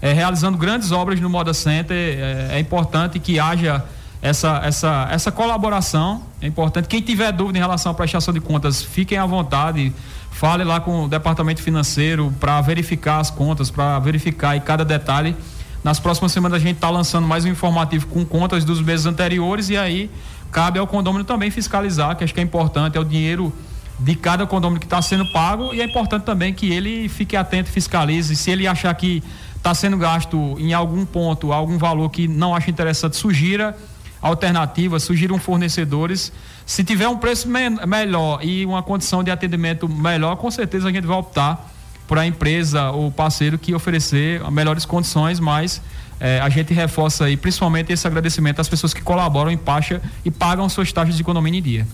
é, 0.06 0.14
realizando 0.14 0.56
grandes 0.56 0.92
obras 0.92 1.20
no 1.20 1.28
Moda 1.28 1.52
Center. 1.52 1.98
É, 1.98 2.50
é, 2.52 2.60
importante 2.60 3.18
que 3.18 3.40
haja 3.40 3.84
essa, 4.22 4.62
essa, 4.64 5.08
essa 5.10 5.32
colaboração. 5.32 6.22
É 6.40 6.46
importante. 6.46 6.88
Quem 6.88 7.02
tiver 7.02 7.32
dúvida 7.32 7.58
em 7.58 7.62
relação 7.62 7.92
à 7.92 7.96
prestação 7.96 8.32
de 8.32 8.40
contas, 8.40 8.84
fiquem 8.84 9.18
à 9.18 9.26
vontade. 9.26 9.92
Fale 10.30 10.64
lá 10.64 10.80
com 10.80 11.06
o 11.06 11.08
departamento 11.08 11.60
financeiro 11.60 12.32
para 12.40 12.62
verificar 12.62 13.18
as 13.20 13.32
contas, 13.32 13.72
para 13.72 13.98
verificar 13.98 14.60
cada 14.60 14.86
detalhe. 14.86 15.36
Nas 15.84 16.00
próximas 16.00 16.32
semanas 16.32 16.62
a 16.62 16.64
gente 16.64 16.76
está 16.76 16.92
lançando 16.92 17.28
mais 17.28 17.44
um 17.44 17.50
informativo 17.50 18.06
com 18.06 18.24
contas 18.24 18.64
dos 18.64 18.82
meses 18.82 19.08
anteriores 19.08 19.70
e 19.70 19.78
aí 19.78 20.12
cabe 20.52 20.78
ao 20.78 20.86
condomínio 20.86 21.26
também 21.26 21.50
fiscalizar, 21.50 22.16
que 22.16 22.24
acho 22.24 22.34
que 22.34 22.40
é 22.40 22.44
importante, 22.44 22.96
é 22.96 23.00
o 23.00 23.04
dinheiro 23.04 23.52
de 24.00 24.14
cada 24.14 24.46
condomínio 24.46 24.80
que 24.80 24.86
está 24.86 25.02
sendo 25.02 25.26
pago 25.32 25.74
e 25.74 25.82
é 25.82 25.86
importante 25.86 26.24
também 26.24 26.54
que 26.54 26.72
ele 26.72 27.08
fique 27.10 27.36
atento, 27.36 27.70
fiscalize. 27.70 28.36
Se 28.36 28.52
ele 28.52 28.68
achar 28.68 28.94
que 28.94 29.24
está 29.66 29.74
sendo 29.74 29.98
gasto 29.98 30.56
em 30.60 30.76
algum 30.76 31.04
ponto 31.04 31.52
algum 31.52 31.76
valor 31.76 32.12
que 32.12 32.28
não 32.28 32.54
acha 32.54 32.70
interessante, 32.70 33.16
sugira 33.16 33.76
alternativas, 34.22 35.02
sugiram 35.02 35.40
fornecedores. 35.40 36.32
Se 36.68 36.84
tiver 36.84 37.08
um 37.08 37.18
preço 37.18 37.48
me 37.48 37.68
melhor 37.88 38.40
e 38.44 38.64
uma 38.64 38.84
condição 38.84 39.24
de 39.24 39.32
atendimento 39.32 39.90
melhor, 39.90 40.36
com 40.36 40.52
certeza 40.52 40.88
a 40.88 40.92
gente 40.92 41.08
vai 41.08 41.18
optar 41.18 41.72
por 42.08 42.20
a 42.20 42.28
empresa 42.28 42.92
ou 42.92 43.12
parceiro 43.12 43.58
que 43.58 43.74
oferecer 43.74 44.40
melhores 44.52 44.86
condições, 44.86 45.40
mas 45.40 45.82
eh, 46.20 46.40
a 46.40 46.50
gente 46.50 46.72
reforça 46.72 47.26
aí 47.26 47.36
principalmente 47.36 47.92
esse 47.92 48.06
agradecimento 48.06 48.62
às 48.62 48.70
pessoas 48.70 48.94
que 48.94 49.02
colaboram 49.02 49.50
em 49.50 49.58
Pacha 49.58 50.00
e 50.24 50.30
pagam 50.30 50.70
suas 50.70 50.94
taxas 50.94 51.16
de 51.16 51.22
economia 51.24 51.58
em 51.58 51.62
dia. 51.62 51.88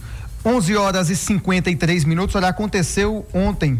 11 0.45 0.75
horas 0.75 1.09
e 1.09 1.15
53 1.15 2.03
minutos. 2.03 2.35
Olha, 2.35 2.49
aconteceu 2.49 3.25
ontem 3.33 3.79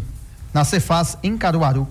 na 0.54 0.64
Cefaz 0.64 1.18
em 1.22 1.38
Caruaru 1.38 1.88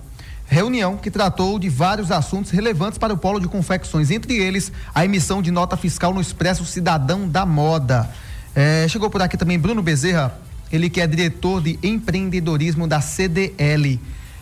reunião 0.51 0.97
que 0.97 1.09
tratou 1.09 1.57
de 1.57 1.69
vários 1.69 2.11
assuntos 2.11 2.51
relevantes 2.51 2.97
para 2.97 3.13
o 3.13 3.17
polo 3.17 3.39
de 3.39 3.47
confecções, 3.47 4.11
entre 4.11 4.35
eles 4.35 4.69
a 4.93 5.05
emissão 5.05 5.41
de 5.41 5.49
nota 5.49 5.77
fiscal 5.77 6.13
no 6.13 6.19
Expresso 6.19 6.65
Cidadão 6.65 7.25
da 7.25 7.45
Moda. 7.45 8.09
É, 8.53 8.85
chegou 8.89 9.09
por 9.09 9.21
aqui 9.21 9.37
também 9.37 9.57
Bruno 9.57 9.81
Bezerra, 9.81 10.37
ele 10.69 10.89
que 10.89 10.99
é 10.99 11.07
diretor 11.07 11.61
de 11.61 11.79
empreendedorismo 11.81 12.85
da 12.85 12.99
CDL. 12.99 13.97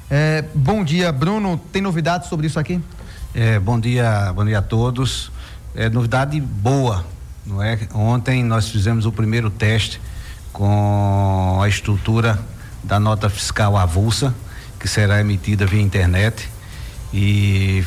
É, 0.09 0.43
bom 0.55 0.83
dia, 0.83 1.11
Bruno. 1.11 1.61
Tem 1.71 1.79
novidades 1.79 2.27
sobre 2.27 2.47
isso 2.47 2.59
aqui? 2.59 2.81
É, 3.35 3.59
bom 3.59 3.79
dia, 3.79 4.33
bom 4.33 4.43
dia 4.43 4.57
a 4.57 4.63
todos. 4.63 5.31
É, 5.75 5.91
novidade 5.91 6.41
boa, 6.41 7.05
não 7.45 7.61
é? 7.61 7.77
Ontem 7.93 8.43
nós 8.43 8.67
fizemos 8.67 9.05
o 9.05 9.11
primeiro 9.11 9.51
teste 9.51 10.01
com 10.51 11.59
a 11.61 11.69
estrutura 11.69 12.39
da 12.83 12.99
nota 12.99 13.29
fiscal 13.29 13.77
avulsa 13.77 14.33
que 14.79 14.87
será 14.87 15.19
emitida 15.19 15.65
via 15.65 15.81
internet 15.81 16.49
e 17.13 17.83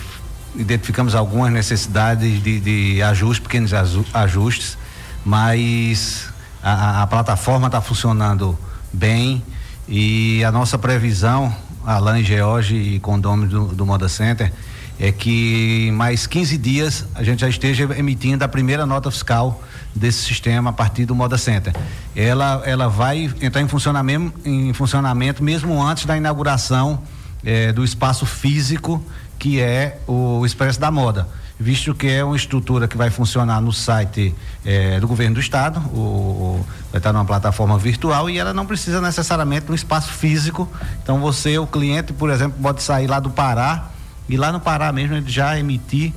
identificamos 0.54 1.14
algumas 1.14 1.52
necessidades 1.52 2.42
de, 2.42 2.60
de 2.60 3.02
ajustes, 3.02 3.40
pequenos 3.40 3.72
ajustes, 4.12 4.76
mas 5.24 6.28
a, 6.62 7.02
a 7.02 7.06
plataforma 7.06 7.66
está 7.66 7.80
funcionando 7.80 8.58
bem 8.92 9.42
e 9.88 10.44
a 10.44 10.52
nossa 10.52 10.78
previsão, 10.78 11.54
Alain 11.84 12.22
George 12.22 12.76
e 12.76 13.00
condômino 13.00 13.48
do, 13.48 13.74
do 13.74 13.86
Moda 13.86 14.08
Center, 14.08 14.52
é 15.00 15.10
que 15.10 15.88
em 15.88 15.92
mais 15.92 16.26
15 16.26 16.58
dias 16.58 17.04
a 17.14 17.22
gente 17.22 17.40
já 17.40 17.48
esteja 17.48 17.88
emitindo 17.96 18.44
a 18.44 18.48
primeira 18.48 18.86
nota 18.86 19.10
fiscal 19.10 19.62
desse 19.94 20.22
sistema 20.22 20.70
a 20.70 20.72
partir 20.72 21.04
do 21.04 21.14
Moda 21.14 21.36
Center. 21.36 21.74
Ela, 22.16 22.62
ela 22.64 22.88
vai 22.88 23.32
entrar 23.40 23.60
em 23.60 23.68
funcionamento, 23.68 24.32
em 24.44 24.72
funcionamento 24.72 25.42
mesmo 25.42 25.82
antes 25.82 26.06
da 26.06 26.16
inauguração 26.16 27.02
eh, 27.44 27.72
do 27.72 27.84
espaço 27.84 28.24
físico 28.24 29.04
que 29.42 29.60
é 29.60 29.98
o 30.06 30.46
Expresso 30.46 30.78
da 30.78 30.88
Moda, 30.88 31.26
visto 31.58 31.92
que 31.96 32.06
é 32.06 32.22
uma 32.22 32.36
estrutura 32.36 32.86
que 32.86 32.96
vai 32.96 33.10
funcionar 33.10 33.60
no 33.60 33.72
site 33.72 34.32
eh, 34.64 35.00
do 35.00 35.08
governo 35.08 35.34
do 35.34 35.40
estado, 35.40 35.80
o, 35.80 36.64
vai 36.92 37.00
estar 37.00 37.12
numa 37.12 37.24
plataforma 37.24 37.76
virtual 37.76 38.30
e 38.30 38.38
ela 38.38 38.54
não 38.54 38.64
precisa 38.64 39.00
necessariamente 39.00 39.66
de 39.66 39.72
um 39.72 39.74
espaço 39.74 40.12
físico. 40.12 40.70
Então 41.02 41.18
você, 41.18 41.58
o 41.58 41.66
cliente, 41.66 42.12
por 42.12 42.30
exemplo, 42.30 42.56
pode 42.62 42.84
sair 42.84 43.08
lá 43.08 43.18
do 43.18 43.30
Pará 43.30 43.90
e 44.28 44.36
lá 44.36 44.52
no 44.52 44.60
Pará 44.60 44.92
mesmo 44.92 45.16
ele 45.16 45.28
já 45.28 45.58
emitir 45.58 46.14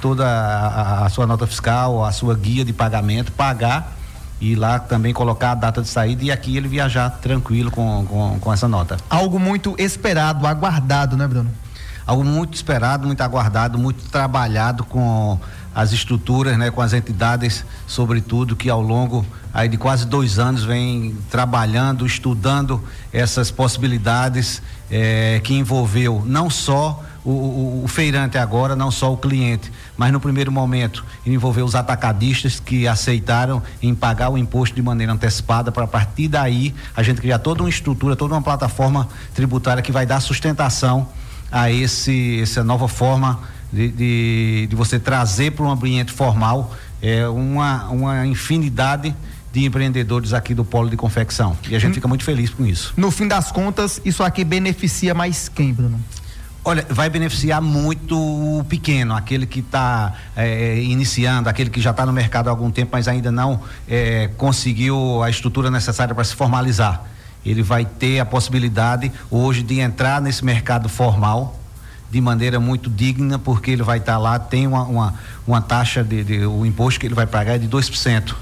toda 0.00 0.26
a, 0.26 1.06
a, 1.06 1.08
sua 1.08 1.26
nota 1.26 1.46
fiscal, 1.46 2.04
a 2.04 2.12
sua 2.12 2.34
guia 2.34 2.64
de 2.64 2.72
pagamento, 2.72 3.32
pagar 3.32 3.96
e 4.40 4.54
lá 4.54 4.78
também 4.78 5.12
colocar 5.12 5.52
a 5.52 5.54
data 5.54 5.82
de 5.82 5.88
saída 5.88 6.24
e 6.24 6.30
aqui 6.30 6.56
ele 6.56 6.68
viajar 6.68 7.10
tranquilo 7.10 7.70
com, 7.70 8.06
com, 8.06 8.38
com 8.40 8.52
essa 8.52 8.68
nota. 8.68 8.96
Algo 9.10 9.38
muito 9.38 9.74
esperado, 9.78 10.46
aguardado, 10.46 11.16
né, 11.16 11.26
Bruno? 11.26 11.50
Algo 12.06 12.24
muito 12.24 12.54
esperado, 12.54 13.06
muito 13.06 13.20
aguardado, 13.20 13.78
muito 13.78 14.08
trabalhado 14.10 14.84
com 14.84 15.38
as 15.74 15.92
estruturas, 15.92 16.56
né, 16.58 16.70
com 16.70 16.80
as 16.80 16.92
entidades, 16.92 17.64
sobretudo, 17.86 18.56
que 18.56 18.68
ao 18.68 18.82
longo 18.82 19.24
aí 19.52 19.68
de 19.68 19.76
quase 19.76 20.06
dois 20.06 20.38
anos 20.38 20.64
vem 20.64 21.16
trabalhando, 21.30 22.06
estudando 22.06 22.82
essas 23.12 23.50
possibilidades 23.50 24.62
eh, 24.90 25.40
que 25.42 25.54
envolveu 25.54 26.22
não 26.26 26.50
só 26.50 27.02
o, 27.24 27.30
o, 27.30 27.84
o, 27.84 27.88
feirante 27.88 28.38
agora, 28.38 28.74
não 28.74 28.90
só 28.90 29.12
o 29.12 29.16
cliente, 29.16 29.70
mas 29.96 30.12
no 30.12 30.20
primeiro 30.20 30.50
momento 30.50 31.04
envolveu 31.26 31.64
os 31.64 31.74
atacadistas 31.74 32.58
que 32.58 32.88
aceitaram 32.88 33.62
em 33.82 33.94
pagar 33.94 34.30
o 34.30 34.38
imposto 34.38 34.74
de 34.74 34.82
maneira 34.82 35.12
antecipada 35.12 35.70
para 35.70 35.84
a 35.84 35.88
partir 35.88 36.28
daí 36.28 36.74
a 36.96 37.02
gente 37.02 37.20
criar 37.20 37.38
toda 37.38 37.62
uma 37.62 37.68
estrutura, 37.68 38.16
toda 38.16 38.34
uma 38.34 38.42
plataforma 38.42 39.08
tributária 39.34 39.82
que 39.82 39.92
vai 39.92 40.06
dar 40.06 40.20
sustentação 40.20 41.08
a 41.50 41.70
esse 41.70 42.40
essa 42.40 42.62
nova 42.62 42.88
forma 42.88 43.40
de, 43.72 43.88
de, 43.88 44.66
de 44.68 44.76
você 44.76 44.98
trazer 44.98 45.52
para 45.52 45.64
um 45.64 45.70
ambiente 45.70 46.12
formal 46.12 46.74
é, 47.02 47.26
uma, 47.28 47.88
uma 47.88 48.26
infinidade 48.26 49.14
de 49.52 49.64
empreendedores 49.64 50.32
aqui 50.32 50.54
do 50.54 50.64
polo 50.64 50.90
de 50.90 50.96
confecção. 50.96 51.56
E 51.68 51.74
a 51.74 51.78
gente 51.78 51.92
hum. 51.92 51.94
fica 51.94 52.08
muito 52.08 52.24
feliz 52.24 52.50
com 52.50 52.66
isso. 52.66 52.92
No 52.96 53.10
fim 53.10 53.26
das 53.26 53.50
contas, 53.50 54.00
isso 54.04 54.22
aqui 54.22 54.44
beneficia 54.44 55.14
mais 55.14 55.48
quem, 55.48 55.72
Bruno? 55.72 55.98
Olha, 56.64 56.84
vai 56.90 57.08
beneficiar 57.08 57.62
muito 57.62 58.18
o 58.18 58.62
pequeno, 58.64 59.14
aquele 59.14 59.46
que 59.46 59.60
está 59.60 60.12
é, 60.36 60.78
iniciando, 60.82 61.48
aquele 61.48 61.70
que 61.70 61.80
já 61.80 61.92
está 61.92 62.04
no 62.04 62.12
mercado 62.12 62.48
há 62.48 62.50
algum 62.50 62.70
tempo, 62.70 62.90
mas 62.92 63.08
ainda 63.08 63.32
não 63.32 63.60
é, 63.88 64.28
conseguiu 64.36 65.22
a 65.22 65.30
estrutura 65.30 65.70
necessária 65.70 66.14
para 66.14 66.24
se 66.24 66.34
formalizar. 66.34 67.04
Ele 67.46 67.62
vai 67.62 67.86
ter 67.86 68.20
a 68.20 68.26
possibilidade 68.26 69.10
hoje 69.30 69.62
de 69.62 69.80
entrar 69.80 70.20
nesse 70.20 70.44
mercado 70.44 70.88
formal 70.88 71.58
de 72.10 72.20
maneira 72.20 72.58
muito 72.58 72.88
digna, 72.88 73.38
porque 73.38 73.70
ele 73.70 73.82
vai 73.82 73.98
estar 73.98 74.12
tá 74.12 74.18
lá, 74.18 74.38
tem 74.38 74.66
uma, 74.66 74.82
uma, 74.84 75.14
uma 75.46 75.60
taxa 75.60 76.02
de, 76.02 76.24
de, 76.24 76.46
o 76.46 76.64
imposto 76.64 76.98
que 76.98 77.06
ele 77.06 77.14
vai 77.14 77.26
pagar 77.26 77.56
é 77.56 77.58
de 77.58 77.68
2% 77.68 78.34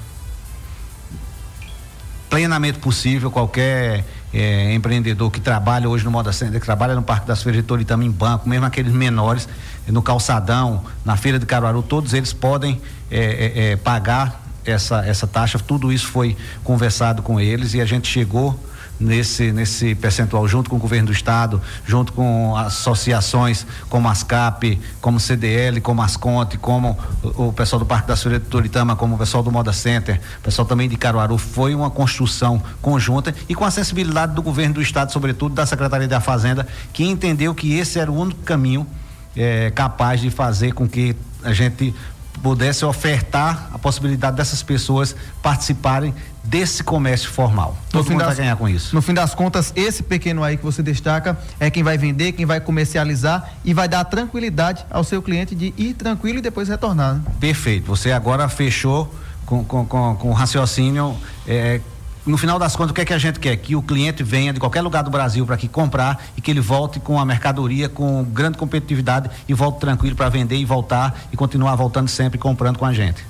plenamente 2.28 2.78
possível 2.78 3.30
qualquer 3.30 4.04
é, 4.32 4.74
empreendedor 4.74 5.30
que 5.30 5.40
trabalha 5.40 5.88
hoje 5.88 6.04
no 6.04 6.10
Moda 6.10 6.32
Center, 6.32 6.60
que 6.60 6.66
trabalha 6.66 6.94
no 6.94 7.02
Parque 7.02 7.26
das 7.26 7.42
Feiras 7.42 7.62
de 7.62 7.66
Toritama 7.66 8.04
em 8.04 8.10
banco, 8.10 8.48
mesmo 8.48 8.66
aqueles 8.66 8.92
menores, 8.92 9.48
no 9.86 10.02
calçadão, 10.02 10.84
na 11.04 11.16
feira 11.16 11.38
de 11.38 11.46
Caruaru, 11.46 11.82
todos 11.82 12.12
eles 12.12 12.32
podem 12.32 12.80
é, 13.10 13.70
é, 13.72 13.76
pagar 13.76 14.42
essa, 14.64 15.06
essa 15.06 15.26
taxa. 15.26 15.58
Tudo 15.58 15.92
isso 15.92 16.08
foi 16.08 16.36
conversado 16.64 17.22
com 17.22 17.40
eles 17.40 17.74
e 17.74 17.80
a 17.80 17.86
gente 17.86 18.08
chegou 18.08 18.58
nesse, 18.98 19.52
nesse 19.52 19.94
percentual, 19.94 20.46
junto 20.48 20.70
com 20.70 20.76
o 20.76 20.78
governo 20.78 21.06
do 21.06 21.12
estado, 21.12 21.60
junto 21.86 22.12
com 22.12 22.56
associações 22.56 23.66
como 23.88 24.08
ASCAP, 24.08 24.80
como 25.00 25.20
CDL, 25.20 25.80
como 25.80 26.02
Asconte, 26.02 26.58
como 26.58 26.98
o, 27.22 27.48
o 27.48 27.52
pessoal 27.52 27.80
do 27.80 27.86
Parque 27.86 28.08
da 28.08 28.16
Feiras 28.16 28.42
de 28.42 28.48
Toritama, 28.48 28.96
como 28.96 29.14
o 29.14 29.18
pessoal 29.18 29.42
do 29.42 29.52
Moda 29.52 29.72
Center, 29.72 30.20
o 30.38 30.42
pessoal 30.42 30.66
também 30.66 30.88
de 30.88 30.96
Caruaru, 30.96 31.38
foi 31.38 31.74
uma 31.74 31.90
construção 31.90 32.62
conjunta 32.80 33.34
e 33.48 33.54
com 33.54 33.64
a 33.64 33.70
sensibilidade 33.70 34.34
do 34.34 34.42
governo 34.42 34.74
do 34.74 34.82
estado, 34.82 35.12
sobretudo 35.12 35.54
da 35.54 35.66
Secretaria 35.66 36.08
da 36.08 36.20
Fazenda, 36.20 36.66
que 36.92 37.04
entendeu 37.04 37.54
que 37.54 37.74
esse 37.74 37.98
era 37.98 38.10
o 38.10 38.18
único 38.18 38.40
caminho 38.42 38.86
é, 39.36 39.70
capaz 39.70 40.20
de 40.20 40.30
fazer 40.30 40.72
com 40.72 40.88
que 40.88 41.14
a 41.42 41.52
gente 41.52 41.94
pudesse 42.42 42.84
ofertar 42.84 43.70
a 43.72 43.78
possibilidade 43.78 44.36
dessas 44.36 44.62
pessoas 44.62 45.16
participarem 45.42 46.14
desse 46.46 46.82
comércio 46.82 47.30
formal. 47.30 47.76
Todo 47.90 48.04
no 48.04 48.10
mundo 48.12 48.20
das, 48.20 48.28
vai 48.28 48.36
ganhar 48.36 48.56
com 48.56 48.68
isso. 48.68 48.94
No 48.94 49.02
fim 49.02 49.12
das 49.12 49.34
contas, 49.34 49.72
esse 49.76 50.02
pequeno 50.02 50.42
aí 50.42 50.56
que 50.56 50.64
você 50.64 50.82
destaca 50.82 51.38
é 51.58 51.70
quem 51.70 51.82
vai 51.82 51.98
vender, 51.98 52.32
quem 52.32 52.46
vai 52.46 52.60
comercializar 52.60 53.52
e 53.64 53.74
vai 53.74 53.88
dar 53.88 54.04
tranquilidade 54.04 54.84
ao 54.90 55.04
seu 55.04 55.20
cliente 55.20 55.54
de 55.54 55.74
ir 55.76 55.94
tranquilo 55.94 56.38
e 56.38 56.42
depois 56.42 56.68
retornar. 56.68 57.14
Né? 57.14 57.22
Perfeito. 57.40 57.86
Você 57.86 58.12
agora 58.12 58.48
fechou 58.48 59.12
com, 59.44 59.64
com, 59.64 59.84
com, 59.84 60.16
com 60.16 60.32
raciocínio 60.32 61.16
é, 61.46 61.80
no 62.26 62.36
final 62.36 62.58
das 62.58 62.74
contas, 62.74 62.90
o 62.90 62.94
que 62.94 63.02
é 63.02 63.04
que 63.04 63.14
a 63.14 63.18
gente 63.18 63.38
quer? 63.38 63.56
Que 63.56 63.76
o 63.76 63.82
cliente 63.82 64.24
venha 64.24 64.52
de 64.52 64.58
qualquer 64.58 64.82
lugar 64.82 65.04
do 65.04 65.10
Brasil 65.10 65.46
para 65.46 65.54
aqui 65.54 65.68
comprar 65.68 66.26
e 66.36 66.40
que 66.40 66.50
ele 66.50 66.60
volte 66.60 66.98
com 66.98 67.20
a 67.20 67.24
mercadoria 67.24 67.88
com 67.88 68.24
grande 68.24 68.58
competitividade 68.58 69.30
e 69.48 69.54
volte 69.54 69.78
tranquilo 69.78 70.16
para 70.16 70.28
vender 70.28 70.56
e 70.56 70.64
voltar 70.64 71.16
e 71.32 71.36
continuar 71.36 71.76
voltando 71.76 72.08
sempre 72.08 72.36
comprando 72.36 72.78
com 72.78 72.84
a 72.84 72.92
gente. 72.92 73.24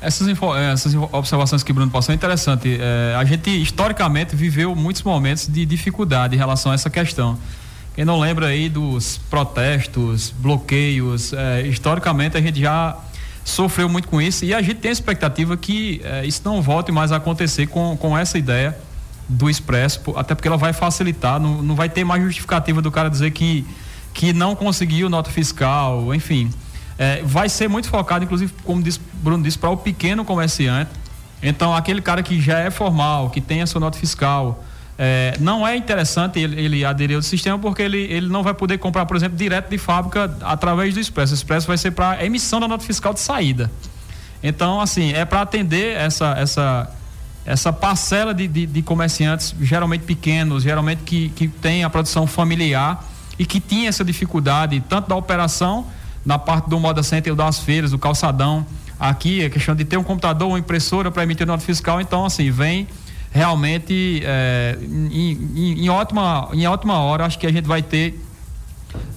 Essas, 0.00 0.26
essas 0.72 0.94
observações 1.12 1.62
que 1.62 1.72
Bruno 1.72 1.90
passou 1.90 2.12
é 2.12 2.16
interessante. 2.16 2.78
É, 2.80 3.14
a 3.16 3.24
gente 3.24 3.50
historicamente 3.50 4.34
viveu 4.34 4.74
muitos 4.74 5.02
momentos 5.02 5.46
de 5.46 5.66
dificuldade 5.66 6.34
em 6.34 6.38
relação 6.38 6.72
a 6.72 6.74
essa 6.74 6.88
questão. 6.88 7.38
Quem 7.94 8.04
não 8.04 8.18
lembra 8.18 8.46
aí 8.46 8.68
dos 8.68 9.18
protestos, 9.28 10.32
bloqueios, 10.38 11.32
é, 11.32 11.62
historicamente 11.66 12.36
a 12.36 12.40
gente 12.40 12.60
já 12.60 12.96
sofreu 13.44 13.88
muito 13.88 14.08
com 14.08 14.20
isso 14.20 14.44
e 14.44 14.54
a 14.54 14.62
gente 14.62 14.76
tem 14.76 14.90
a 14.90 14.92
expectativa 14.92 15.56
que 15.56 16.00
eh, 16.04 16.26
isso 16.26 16.42
não 16.44 16.60
volte 16.62 16.92
mais 16.92 17.10
a 17.10 17.16
acontecer 17.16 17.66
com, 17.66 17.96
com 17.96 18.16
essa 18.16 18.38
ideia 18.38 18.76
do 19.28 19.48
Expresso, 19.48 20.00
até 20.16 20.34
porque 20.34 20.48
ela 20.48 20.56
vai 20.56 20.72
facilitar, 20.72 21.38
não, 21.38 21.62
não 21.62 21.74
vai 21.74 21.88
ter 21.88 22.04
mais 22.04 22.22
justificativa 22.22 22.82
do 22.82 22.90
cara 22.90 23.08
dizer 23.08 23.30
que, 23.30 23.64
que 24.12 24.32
não 24.32 24.56
conseguiu 24.56 25.08
nota 25.08 25.30
fiscal, 25.30 26.14
enfim. 26.14 26.50
Eh, 27.02 27.22
vai 27.24 27.48
ser 27.48 27.66
muito 27.66 27.88
focado, 27.88 28.26
inclusive, 28.26 28.52
como 28.62 28.82
disse, 28.82 29.00
Bruno 29.22 29.42
disse, 29.42 29.58
para 29.58 29.70
o 29.70 29.76
pequeno 29.78 30.22
comerciante. 30.22 30.90
Então, 31.42 31.74
aquele 31.74 32.02
cara 32.02 32.22
que 32.22 32.38
já 32.38 32.58
é 32.58 32.70
formal, 32.70 33.30
que 33.30 33.40
tem 33.40 33.62
a 33.62 33.66
sua 33.66 33.80
nota 33.80 33.98
fiscal, 33.98 34.62
é, 34.98 35.34
não 35.40 35.66
é 35.66 35.74
interessante 35.74 36.38
ele, 36.38 36.60
ele, 36.60 36.84
aderir 36.84 37.16
ao 37.16 37.22
sistema 37.22 37.58
porque 37.58 37.80
ele, 37.80 38.02
ele 38.02 38.28
não 38.28 38.42
vai 38.42 38.52
poder 38.52 38.76
comprar, 38.76 39.06
por 39.06 39.16
exemplo, 39.16 39.34
direto 39.34 39.70
de 39.70 39.78
fábrica 39.78 40.36
através 40.42 40.92
do 40.92 41.00
Expresso. 41.00 41.32
O 41.32 41.34
Expresso 41.34 41.66
vai 41.66 41.78
ser 41.78 41.92
para 41.92 42.22
emissão 42.22 42.60
da 42.60 42.68
nota 42.68 42.84
fiscal 42.84 43.14
de 43.14 43.20
saída. 43.20 43.70
Então, 44.42 44.78
assim, 44.78 45.14
é 45.14 45.24
para 45.24 45.40
atender 45.40 45.96
essa, 45.96 46.34
essa, 46.36 46.90
essa 47.46 47.72
parcela 47.72 48.34
de, 48.34 48.46
de, 48.46 48.66
de, 48.66 48.82
comerciantes, 48.82 49.54
geralmente 49.62 50.02
pequenos, 50.02 50.64
geralmente 50.64 51.00
que, 51.02 51.30
que 51.30 51.48
tem 51.48 51.82
a 51.82 51.88
produção 51.88 52.26
familiar 52.26 53.02
e 53.38 53.46
que 53.46 53.58
tinha 53.58 53.88
essa 53.88 54.04
dificuldade, 54.04 54.84
tanto 54.86 55.08
da 55.08 55.16
operação, 55.16 55.86
na 56.24 56.38
parte 56.38 56.68
do 56.68 56.78
Moda 56.78 57.02
Center, 57.02 57.34
das 57.34 57.58
feiras, 57.58 57.90
do 57.90 57.98
calçadão. 57.98 58.66
Aqui 58.98 59.42
é 59.42 59.50
questão 59.50 59.74
de 59.74 59.84
ter 59.84 59.96
um 59.96 60.02
computador, 60.02 60.48
uma 60.48 60.58
impressora 60.58 61.10
para 61.10 61.22
emitir 61.22 61.46
nota 61.46 61.64
fiscal. 61.64 62.00
Então, 62.00 62.24
assim, 62.24 62.50
vem 62.50 62.86
realmente 63.30 64.22
é, 64.24 64.76
em, 64.82 65.32
em, 65.54 65.84
em, 65.84 65.88
ótima, 65.88 66.48
em 66.52 66.66
ótima 66.66 66.98
hora, 66.98 67.24
acho 67.24 67.38
que 67.38 67.46
a 67.46 67.52
gente 67.52 67.66
vai 67.66 67.80
ter 67.80 68.20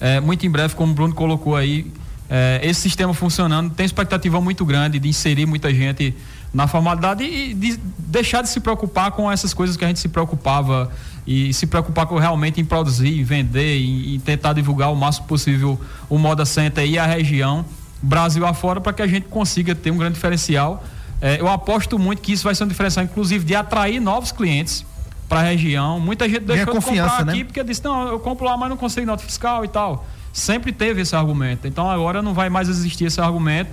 é, 0.00 0.20
muito 0.20 0.46
em 0.46 0.50
breve, 0.50 0.74
como 0.74 0.92
o 0.92 0.94
Bruno 0.94 1.14
colocou 1.14 1.56
aí, 1.56 1.90
é, 2.30 2.60
esse 2.62 2.80
sistema 2.80 3.12
funcionando, 3.12 3.74
tem 3.74 3.84
expectativa 3.84 4.40
muito 4.40 4.64
grande 4.64 4.98
de 4.98 5.08
inserir 5.08 5.46
muita 5.46 5.72
gente 5.74 6.14
na 6.52 6.68
formalidade 6.68 7.24
e 7.24 7.52
de 7.52 7.78
deixar 7.98 8.42
de 8.42 8.48
se 8.48 8.60
preocupar 8.60 9.10
com 9.10 9.30
essas 9.30 9.52
coisas 9.52 9.76
que 9.76 9.84
a 9.84 9.88
gente 9.88 9.98
se 9.98 10.08
preocupava 10.08 10.90
e 11.26 11.52
se 11.52 11.66
preocupar 11.66 12.06
com 12.06 12.18
realmente 12.18 12.60
em 12.60 12.64
produzir, 12.64 13.22
vender 13.22 13.76
e, 13.78 14.16
e 14.16 14.18
tentar 14.18 14.52
divulgar 14.52 14.92
o 14.92 14.96
máximo 14.96 15.26
possível 15.26 15.80
o 16.08 16.18
Moda 16.18 16.44
Center 16.44 16.86
e 16.86 16.98
a 16.98 17.06
região, 17.06 17.64
Brasil 18.02 18.44
afora, 18.46 18.80
para 18.80 18.92
que 18.92 19.02
a 19.02 19.06
gente 19.06 19.28
consiga 19.28 19.74
ter 19.74 19.90
um 19.90 19.96
grande 19.96 20.14
diferencial 20.14 20.84
é, 21.24 21.40
eu 21.40 21.48
aposto 21.48 21.98
muito 21.98 22.20
que 22.20 22.32
isso 22.32 22.44
vai 22.44 22.54
ser 22.54 22.64
um 22.64 22.68
diferencial, 22.68 23.02
inclusive, 23.02 23.44
de 23.46 23.54
atrair 23.54 23.98
novos 23.98 24.30
clientes 24.30 24.84
para 25.26 25.40
a 25.40 25.42
região. 25.42 25.98
Muita 25.98 26.28
gente 26.28 26.40
deixou 26.40 26.78
de 26.78 26.84
comprar 26.84 27.24
né? 27.24 27.32
aqui 27.32 27.44
porque 27.44 27.64
disse, 27.64 27.82
não, 27.82 28.08
eu 28.08 28.20
compro 28.20 28.44
lá, 28.44 28.58
mas 28.58 28.68
não 28.68 28.76
consigo 28.76 29.06
nota 29.06 29.22
fiscal 29.22 29.64
e 29.64 29.68
tal. 29.68 30.06
Sempre 30.34 30.70
teve 30.70 31.00
esse 31.00 31.16
argumento. 31.16 31.66
Então 31.66 31.90
agora 31.90 32.20
não 32.20 32.34
vai 32.34 32.50
mais 32.50 32.68
existir 32.68 33.06
esse 33.06 33.22
argumento 33.22 33.70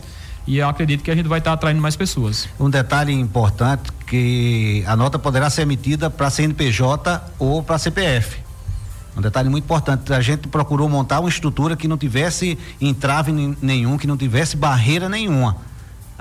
e 0.48 0.60
eu 0.60 0.70
acredito 0.70 1.04
que 1.04 1.12
a 1.12 1.16
gente 1.16 1.28
vai 1.28 1.40
estar 1.40 1.52
atraindo 1.52 1.82
mais 1.82 1.98
pessoas. 1.98 2.48
Um 2.58 2.70
detalhe 2.70 3.12
importante 3.12 3.92
que 4.12 4.84
a 4.86 4.94
nota 4.94 5.18
poderá 5.18 5.50
ser 5.50 5.62
emitida 5.62 6.10
para 6.10 6.30
CNPJ 6.30 7.32
ou 7.40 7.64
para 7.64 7.78
CPF. 7.78 8.40
Um 9.16 9.22
detalhe 9.22 9.48
muito 9.48 9.64
importante, 9.64 10.12
a 10.12 10.20
gente 10.20 10.50
procurou 10.50 10.90
montar 10.90 11.22
uma 11.22 11.30
estrutura 11.30 11.78
que 11.78 11.88
não 11.88 11.98
tivesse 11.98 12.60
entrave 12.82 13.32
nenhum, 13.62 13.98
que 13.98 14.06
não 14.06 14.18
tivesse 14.18 14.58
barreira 14.58 15.08
nenhuma 15.08 15.56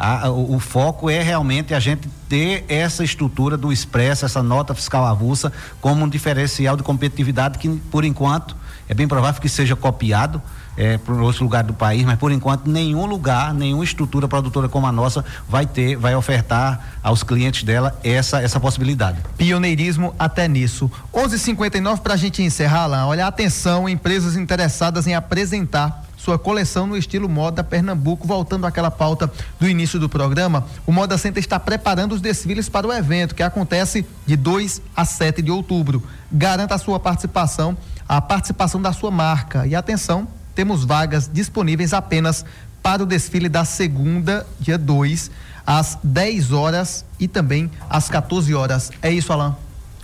a, 0.01 0.31
o, 0.31 0.55
o, 0.55 0.59
foco 0.59 1.11
é 1.11 1.23
realmente 1.23 1.75
a 1.75 1.79
gente 1.79 2.09
ter 2.27 2.65
essa 2.69 3.05
estrutura 3.05 3.55
do 3.59 3.71
expresso, 3.71 4.25
essa 4.25 4.43
nota 4.43 4.75
fiscal 4.75 5.05
avulsa, 5.05 5.53
como 5.79 6.03
um 6.03 6.09
diferencial 6.09 6.75
de 6.75 6.83
competitividade 6.83 7.59
que, 7.59 7.69
por 7.69 8.03
enquanto, 8.03 8.57
é 8.89 8.95
bem 8.95 9.07
provável 9.07 9.43
que 9.43 9.49
seja 9.49 9.77
copiado 9.77 10.41
é, 10.81 10.97
para 10.97 11.15
outro 11.17 11.45
lugar 11.45 11.63
do 11.63 11.75
país, 11.75 12.07
mas 12.07 12.19
por 12.19 12.33
enquanto 12.33 12.67
nenhum 12.67 13.05
lugar, 13.05 13.53
nenhuma 13.53 13.85
estrutura 13.85 14.27
produtora 14.27 14.67
como 14.67 14.87
a 14.87 14.93
nossa 14.93 15.23
vai 15.47 15.67
ter, 15.67 15.95
vai 15.95 16.17
ofertar 16.17 16.97
aos 17.03 17.23
clientes 17.23 17.65
dela 17.65 18.01
essa 18.03 18.41
essa 18.41 18.59
possibilidade. 18.59 19.19
Pioneirismo 19.37 20.15
até 20.19 20.49
nisso. 20.49 20.91
11:59 21.13 22.01
para 22.01 22.15
a 22.15 22.17
gente 22.17 22.43
encerrar 22.43 22.87
lá. 22.87 23.07
Olha, 23.07 23.27
atenção, 23.27 23.87
empresas 23.91 24.37
interessadas 24.37 25.07
em 25.07 25.15
apresentar 25.15 26.03
sua 26.17 26.39
coleção 26.39 26.87
no 26.87 26.97
estilo 26.97 27.29
Moda 27.29 27.63
Pernambuco. 27.63 28.27
Voltando 28.27 28.67
àquela 28.67 28.91
pauta 28.91 29.31
do 29.59 29.69
início 29.69 30.01
do 30.01 30.09
programa, 30.09 30.65
o 30.87 30.93
Moda 30.93 31.19
Center 31.19 31.43
está 31.43 31.61
preparando 31.61 32.13
os 32.13 32.23
desfiles 32.23 32.71
para 32.71 32.87
o 32.87 32.93
evento, 32.93 33.35
que 33.35 33.43
acontece 33.43 34.07
de 34.25 34.35
2 34.35 34.81
a 34.97 35.05
7 35.05 35.43
de 35.43 35.51
outubro. 35.51 36.03
Garanta 36.33 36.75
a 36.75 36.79
sua 36.79 36.99
participação, 36.99 37.77
a 38.09 38.19
participação 38.19 38.81
da 38.81 38.95
sua 38.95 39.11
marca. 39.11 39.67
E 39.67 39.75
atenção, 39.75 40.27
temos 40.55 40.85
vagas 40.85 41.31
disponíveis 41.33 41.93
apenas 41.93 42.45
para 42.83 43.03
o 43.03 43.07
desfile 43.07 43.49
da 43.49 43.65
segunda, 43.65 44.47
dia 44.59 44.79
2, 44.79 45.31
às 45.67 45.99
10 46.03 46.53
horas 46.53 47.05
e 47.19 47.29
também 47.29 47.71
às 47.89 48.09
14 48.09 48.55
horas. 48.55 48.91
É 49.03 49.11
isso, 49.11 49.33
Alain? 49.33 49.55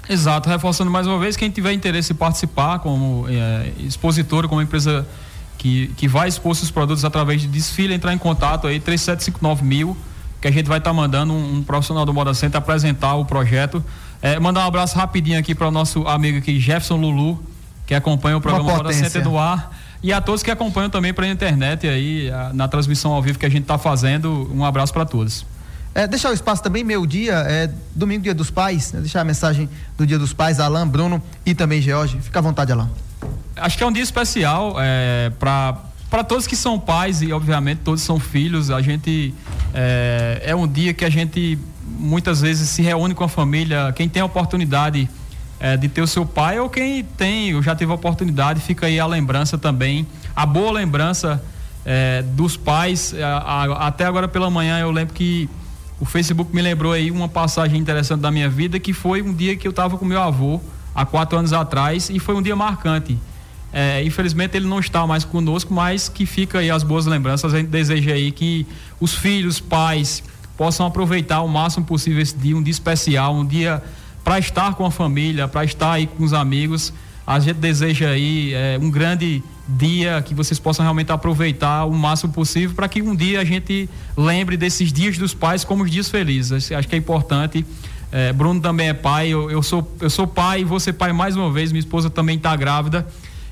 Exato, 0.08 0.48
reforçando 0.48 0.90
mais 0.90 1.06
uma 1.06 1.18
vez, 1.18 1.36
quem 1.36 1.50
tiver 1.50 1.72
interesse 1.72 2.12
em 2.12 2.16
participar 2.16 2.78
como 2.78 3.26
é, 3.28 3.72
expositor, 3.80 4.46
como 4.48 4.62
empresa 4.62 5.06
que, 5.58 5.88
que 5.96 6.06
vai 6.06 6.28
expor 6.28 6.54
seus 6.54 6.70
produtos 6.70 7.04
através 7.04 7.40
de 7.40 7.48
desfile, 7.48 7.92
entrar 7.92 8.12
em 8.12 8.18
contato 8.18 8.68
aí, 8.68 8.78
3759 8.78 9.64
mil, 9.64 9.96
que 10.40 10.46
a 10.46 10.50
gente 10.50 10.68
vai 10.68 10.78
estar 10.78 10.90
tá 10.90 10.94
mandando 10.94 11.32
um, 11.32 11.56
um, 11.56 11.62
profissional 11.62 12.04
do 12.04 12.14
Moda 12.14 12.32
Center 12.34 12.58
apresentar 12.58 13.14
o 13.14 13.24
projeto. 13.24 13.84
É, 14.22 14.38
mandar 14.38 14.64
um 14.64 14.68
abraço 14.68 14.96
rapidinho 14.96 15.38
aqui 15.38 15.54
para 15.54 15.66
o 15.66 15.70
nosso 15.72 16.06
amigo 16.06 16.38
aqui, 16.38 16.60
Jefferson 16.60 16.96
Lulu, 16.96 17.42
que 17.84 17.94
acompanha 17.94 18.36
o 18.36 18.40
programa 18.40 18.76
Moda 18.76 18.92
Center 18.92 19.24
no 19.24 19.38
ar. 19.38 19.72
E 20.02 20.12
a 20.12 20.20
todos 20.20 20.42
que 20.42 20.50
acompanham 20.50 20.90
também 20.90 21.12
pela 21.12 21.28
internet 21.28 21.88
aí, 21.88 22.30
a, 22.30 22.52
na 22.52 22.68
transmissão 22.68 23.12
ao 23.12 23.22
vivo 23.22 23.38
que 23.38 23.46
a 23.46 23.48
gente 23.48 23.62
está 23.62 23.78
fazendo. 23.78 24.50
Um 24.54 24.64
abraço 24.64 24.92
para 24.92 25.04
todos. 25.04 25.46
É, 25.94 26.06
deixar 26.06 26.30
o 26.30 26.34
espaço 26.34 26.62
também, 26.62 26.84
meu 26.84 27.06
dia, 27.06 27.32
é 27.32 27.70
domingo, 27.94 28.22
dia 28.22 28.34
dos 28.34 28.50
pais, 28.50 28.92
né? 28.92 29.00
deixar 29.00 29.22
a 29.22 29.24
mensagem 29.24 29.66
do 29.96 30.06
dia 30.06 30.18
dos 30.18 30.34
pais, 30.34 30.60
Alain, 30.60 30.86
Bruno 30.86 31.22
e 31.44 31.54
também 31.54 31.80
George. 31.80 32.18
Fica 32.20 32.38
à 32.38 32.42
vontade, 32.42 32.70
Alain. 32.70 32.90
Acho 33.56 33.78
que 33.78 33.82
é 33.82 33.86
um 33.86 33.92
dia 33.92 34.02
especial 34.02 34.76
é, 34.78 35.32
para 35.38 35.78
para 36.10 36.22
todos 36.22 36.46
que 36.46 36.54
são 36.54 36.78
pais 36.78 37.20
e 37.20 37.32
obviamente 37.32 37.78
todos 37.78 38.02
são 38.02 38.20
filhos. 38.20 38.70
A 38.70 38.80
gente 38.80 39.34
é, 39.74 40.42
é 40.44 40.54
um 40.54 40.68
dia 40.68 40.94
que 40.94 41.04
a 41.04 41.10
gente 41.10 41.58
muitas 41.98 42.40
vezes 42.40 42.68
se 42.68 42.82
reúne 42.82 43.14
com 43.14 43.24
a 43.24 43.28
família. 43.28 43.92
Quem 43.94 44.08
tem 44.08 44.22
a 44.22 44.24
oportunidade 44.24 45.08
é, 45.66 45.76
de 45.76 45.88
ter 45.88 46.00
o 46.00 46.06
seu 46.06 46.24
pai 46.24 46.60
ou 46.60 46.68
quem 46.68 47.02
tem, 47.02 47.50
eu 47.50 47.62
já 47.62 47.74
tive 47.74 47.90
a 47.90 47.94
oportunidade, 47.94 48.60
fica 48.60 48.86
aí 48.86 49.00
a 49.00 49.06
lembrança 49.06 49.58
também, 49.58 50.06
a 50.34 50.46
boa 50.46 50.70
lembrança 50.70 51.42
é, 51.84 52.22
dos 52.22 52.56
pais. 52.56 53.14
A, 53.14 53.38
a, 53.38 53.86
até 53.88 54.04
agora 54.04 54.28
pela 54.28 54.48
manhã 54.48 54.78
eu 54.78 54.92
lembro 54.92 55.12
que 55.12 55.48
o 55.98 56.04
Facebook 56.04 56.54
me 56.54 56.62
lembrou 56.62 56.92
aí 56.92 57.10
uma 57.10 57.28
passagem 57.28 57.80
interessante 57.80 58.20
da 58.20 58.30
minha 58.30 58.48
vida 58.48 58.78
que 58.78 58.92
foi 58.92 59.22
um 59.22 59.32
dia 59.32 59.56
que 59.56 59.66
eu 59.66 59.70
estava 59.70 59.98
com 59.98 60.04
meu 60.04 60.20
avô 60.20 60.60
há 60.94 61.04
quatro 61.04 61.36
anos 61.36 61.52
atrás 61.52 62.10
e 62.10 62.20
foi 62.20 62.36
um 62.36 62.42
dia 62.42 62.54
marcante. 62.54 63.18
É, 63.72 64.04
infelizmente 64.04 64.56
ele 64.56 64.68
não 64.68 64.78
está 64.78 65.04
mais 65.04 65.24
conosco, 65.24 65.74
mas 65.74 66.08
que 66.08 66.24
fica 66.24 66.60
aí 66.60 66.70
as 66.70 66.84
boas 66.84 67.06
lembranças. 67.06 67.52
A 67.52 67.58
gente 67.58 67.68
deseja 67.68 68.12
aí 68.12 68.30
que 68.30 68.66
os 69.00 69.12
filhos, 69.14 69.58
pais 69.58 70.22
possam 70.56 70.86
aproveitar 70.86 71.42
o 71.42 71.48
máximo 71.48 71.84
possível 71.84 72.22
esse 72.22 72.36
dia, 72.36 72.56
um 72.56 72.62
dia 72.62 72.70
especial, 72.70 73.34
um 73.34 73.44
dia 73.44 73.82
para 74.26 74.40
estar 74.40 74.74
com 74.74 74.84
a 74.84 74.90
família, 74.90 75.46
para 75.46 75.64
estar 75.64 75.92
aí 75.92 76.08
com 76.08 76.24
os 76.24 76.32
amigos. 76.32 76.92
A 77.24 77.38
gente 77.38 77.58
deseja 77.58 78.08
aí 78.08 78.52
é, 78.52 78.76
um 78.82 78.90
grande 78.90 79.40
dia 79.68 80.20
que 80.20 80.34
vocês 80.34 80.58
possam 80.58 80.82
realmente 80.82 81.12
aproveitar 81.12 81.84
o 81.84 81.94
máximo 81.94 82.32
possível 82.32 82.74
para 82.74 82.88
que 82.88 83.00
um 83.00 83.14
dia 83.14 83.40
a 83.40 83.44
gente 83.44 83.88
lembre 84.16 84.56
desses 84.56 84.92
dias 84.92 85.16
dos 85.16 85.32
pais 85.32 85.62
como 85.62 85.84
os 85.84 85.90
dias 85.92 86.10
felizes. 86.10 86.72
Acho 86.72 86.88
que 86.88 86.96
é 86.96 86.98
importante. 86.98 87.64
É, 88.10 88.32
Bruno 88.32 88.60
também 88.60 88.88
é 88.88 88.94
pai, 88.94 89.28
eu, 89.28 89.48
eu, 89.48 89.62
sou, 89.62 89.88
eu 90.00 90.10
sou 90.10 90.26
pai 90.26 90.62
e 90.62 90.64
vou 90.64 90.80
ser 90.80 90.94
pai 90.94 91.12
mais 91.12 91.36
uma 91.36 91.52
vez. 91.52 91.70
Minha 91.70 91.78
esposa 91.78 92.10
também 92.10 92.36
está 92.36 92.56
grávida 92.56 93.06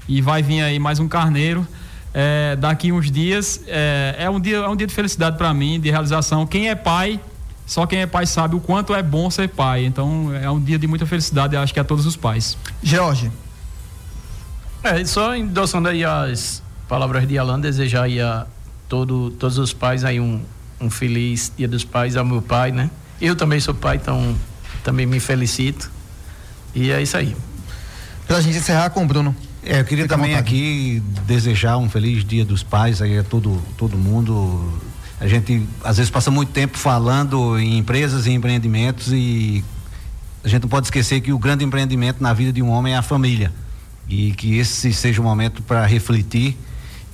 e 0.08 0.20
vai 0.20 0.42
vir 0.42 0.60
aí 0.60 0.80
mais 0.80 0.98
um 0.98 1.06
carneiro. 1.06 1.64
É, 2.12 2.56
daqui 2.56 2.90
uns 2.90 3.12
dias 3.12 3.62
é, 3.68 4.16
é, 4.18 4.30
um 4.30 4.40
dia 4.40 4.56
é 4.56 4.68
um 4.68 4.74
dia 4.74 4.88
de 4.88 4.94
felicidade 4.94 5.38
para 5.38 5.54
mim 5.54 5.80
de 5.80 5.90
realização 5.90 6.46
quem 6.46 6.68
é 6.68 6.74
pai 6.76 7.18
só 7.66 7.86
quem 7.86 8.00
é 8.00 8.06
pai 8.06 8.26
sabe 8.26 8.54
o 8.54 8.60
quanto 8.60 8.94
é 8.94 9.02
bom 9.02 9.30
ser 9.30 9.48
pai. 9.48 9.84
Então 9.84 10.34
é 10.34 10.50
um 10.50 10.60
dia 10.60 10.78
de 10.78 10.86
muita 10.86 11.06
felicidade, 11.06 11.56
acho 11.56 11.72
que 11.72 11.80
a 11.80 11.84
todos 11.84 12.06
os 12.06 12.16
pais. 12.16 12.56
George. 12.82 13.30
É, 14.82 15.02
só 15.04 15.34
endossando 15.34 15.88
aí 15.88 16.04
as 16.04 16.62
palavras 16.88 17.26
de 17.26 17.38
Alan, 17.38 17.58
desejar 17.58 18.04
aí 18.04 18.20
a 18.20 18.46
todo, 18.88 19.30
todos 19.30 19.56
os 19.56 19.72
pais 19.72 20.04
aí 20.04 20.20
um, 20.20 20.42
um 20.80 20.90
feliz 20.90 21.50
dia 21.56 21.66
dos 21.66 21.84
pais 21.84 22.16
ao 22.16 22.24
meu 22.24 22.42
pai, 22.42 22.70
né? 22.70 22.90
Eu 23.20 23.34
também 23.34 23.58
sou 23.60 23.72
pai, 23.72 23.96
então 23.96 24.36
também 24.82 25.06
me 25.06 25.18
felicito. 25.18 25.90
E 26.74 26.90
é 26.90 27.00
isso 27.00 27.16
aí. 27.16 27.34
Pra 28.26 28.40
gente 28.40 28.58
encerrar 28.58 28.90
com 28.90 29.04
o 29.04 29.06
Bruno. 29.06 29.34
É, 29.62 29.80
eu 29.80 29.84
queria 29.84 30.04
Fica 30.04 30.16
também 30.16 30.34
aqui 30.34 31.02
desejar 31.26 31.78
um 31.78 31.88
feliz 31.88 32.22
dia 32.22 32.44
dos 32.44 32.62
pais 32.62 33.00
aí 33.00 33.18
a 33.18 33.24
todo, 33.24 33.62
todo 33.78 33.96
mundo 33.96 34.78
a 35.24 35.26
gente 35.26 35.66
às 35.82 35.96
vezes 35.96 36.10
passa 36.10 36.30
muito 36.30 36.52
tempo 36.52 36.76
falando 36.76 37.58
em 37.58 37.78
empresas 37.78 38.26
e 38.26 38.32
empreendimentos 38.32 39.10
e 39.10 39.64
a 40.44 40.48
gente 40.48 40.60
não 40.60 40.68
pode 40.68 40.86
esquecer 40.86 41.22
que 41.22 41.32
o 41.32 41.38
grande 41.38 41.64
empreendimento 41.64 42.22
na 42.22 42.34
vida 42.34 42.52
de 42.52 42.60
um 42.60 42.68
homem 42.68 42.92
é 42.92 42.98
a 42.98 43.02
família 43.02 43.50
e 44.06 44.32
que 44.32 44.58
esse 44.58 44.92
seja 44.92 45.22
o 45.22 45.24
momento 45.24 45.62
para 45.62 45.86
refletir 45.86 46.58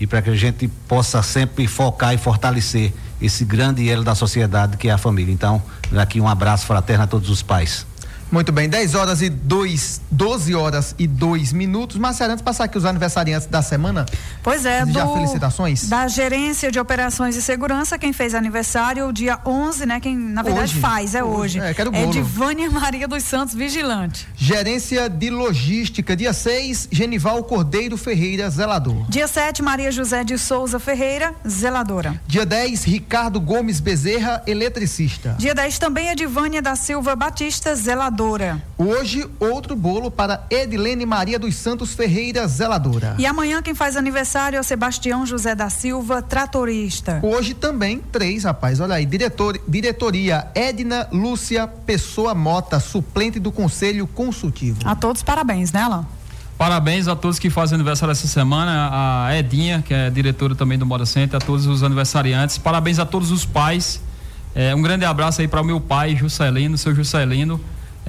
e 0.01 0.09
para 0.09 0.21
que 0.21 0.29
a 0.29 0.35
gente 0.35 0.67
possa 0.89 1.23
sempre 1.23 1.69
focar 1.69 2.13
e 2.13 2.19
fortalecer 2.19 2.93
esse 3.23 3.45
grande 3.45 3.89
elo 3.89 4.03
da 4.03 4.17
sociedade 4.17 4.77
que 4.77 4.89
é 4.89 4.93
a 4.93 4.99
família. 4.99 5.33
Então, 5.33 5.63
aqui 5.97 6.21
um 6.21 6.27
abraço 6.27 6.67
fraterno 6.67 7.05
a 7.05 7.07
todos 7.07 7.31
os 7.31 7.43
pais. 7.43 7.87
Muito 8.31 8.53
bem, 8.53 8.69
10 8.69 8.95
horas 8.95 9.23
e 9.23 9.29
2, 9.29 10.03
12 10.09 10.55
horas 10.55 10.95
e 10.97 11.09
2 11.09 11.53
minutos. 11.53 11.97
Marcelo, 11.97 12.31
antes 12.31 12.41
de 12.41 12.45
passar 12.45 12.65
aqui 12.65 12.79
os 12.79 12.85
aniversariantes 12.85 13.49
da 13.49 13.61
semana. 13.61 14.07
Pois 14.41 14.65
é, 14.65 14.87
do, 14.87 14.93
já 14.93 15.05
felicitações. 15.09 15.89
Da 15.89 16.07
Gerência 16.07 16.71
de 16.71 16.79
Operações 16.79 17.35
e 17.35 17.43
Segurança, 17.43 17.99
quem 17.99 18.13
fez 18.13 18.33
aniversário, 18.33 19.13
dia 19.13 19.41
11, 19.45 19.85
né? 19.85 19.99
Quem 19.99 20.17
na 20.17 20.43
verdade 20.43 20.73
hoje. 20.73 20.81
faz, 20.81 21.15
é 21.17 21.25
hoje. 21.25 21.59
hoje. 21.59 21.71
É, 21.71 21.75
quero 21.75 21.93
é 21.93 22.07
de 22.07 22.23
Vânia 22.23 22.71
Maria 22.71 23.09
dos 23.09 23.25
Santos 23.25 23.53
Vigilante. 23.53 24.29
Gerência 24.37 25.09
de 25.11 25.29
Logística, 25.29 26.15
dia 26.15 26.33
6, 26.33 26.89
Genival 26.93 27.43
Cordeiro 27.43 27.97
Ferreira, 27.97 28.49
zelador. 28.49 29.07
Dia 29.09 29.27
7, 29.27 29.61
Maria 29.61 29.91
José 29.91 30.23
de 30.23 30.39
Souza 30.39 30.79
Ferreira, 30.79 31.35
zeladora. 31.47 32.21
Dia 32.29 32.47
10, 32.47 32.85
Ricardo 32.85 33.41
Gomes 33.41 33.81
Bezerra, 33.81 34.41
eletricista. 34.47 35.35
Dia 35.37 35.55
10 35.55 35.79
também 35.81 36.11
é 36.11 36.15
de 36.15 36.27
Vânia 36.27 36.63
da 36.63 36.77
Silva 36.77 37.17
Batista, 37.17 37.75
zeladora 37.75 38.20
zeladora. 38.21 38.63
Hoje, 38.77 39.27
outro 39.39 39.75
bolo 39.75 40.11
para 40.11 40.45
Edilene 40.51 41.07
Maria 41.07 41.39
dos 41.39 41.57
Santos 41.57 41.95
Ferreira, 41.95 42.47
zeladora. 42.47 43.15
E 43.19 43.25
amanhã 43.25 43.63
quem 43.63 43.75
faz 43.75 43.97
aniversário 43.97 44.57
é 44.59 44.61
o 44.61 44.65
Sebastião 44.65 45.25
José 45.25 45.55
da 45.55 45.71
Silva, 45.71 46.21
tratorista. 46.21 47.21
Hoje 47.23 47.55
também 47.55 48.01
três, 48.13 48.45
rapaz. 48.45 48.81
Olha 48.81 48.97
aí, 48.97 49.07
diretor, 49.07 49.59
diretoria 49.67 50.49
Edna 50.55 51.09
Lúcia 51.11 51.67
Pessoa 51.67 52.35
Mota, 52.35 52.79
suplente 52.79 53.41
do 53.41 53.51
Conselho 53.51 54.07
Consultivo. 54.07 54.81
A 54.85 54.95
todos 54.95 55.23
parabéns, 55.23 55.73
né, 55.73 55.83
Alain? 55.83 56.05
Parabéns 56.59 57.09
a 57.09 57.17
todos 57.17 57.39
que 57.39 57.49
fazem 57.49 57.77
aniversário 57.77 58.13
essa 58.13 58.29
semana, 58.29 58.91
a 59.27 59.35
Edinha, 59.35 59.83
que 59.87 59.95
é 59.95 60.11
diretora 60.11 60.55
também 60.55 60.77
do 60.77 60.85
Moda 60.85 61.07
Center, 61.07 61.39
a 61.39 61.41
todos 61.41 61.67
os 61.67 61.83
aniversariantes. 61.83 62.59
Parabéns 62.59 62.99
a 62.99 63.07
todos 63.07 63.31
os 63.31 63.47
pais. 63.47 64.03
É, 64.55 64.75
um 64.75 64.83
grande 64.83 65.07
abraço 65.07 65.41
aí 65.41 65.49
para 65.49 65.63
o 65.63 65.65
meu 65.65 65.81
pai, 65.81 66.15
Juscelino, 66.17 66.77
seu 66.77 66.95
Juscelino 66.95 67.59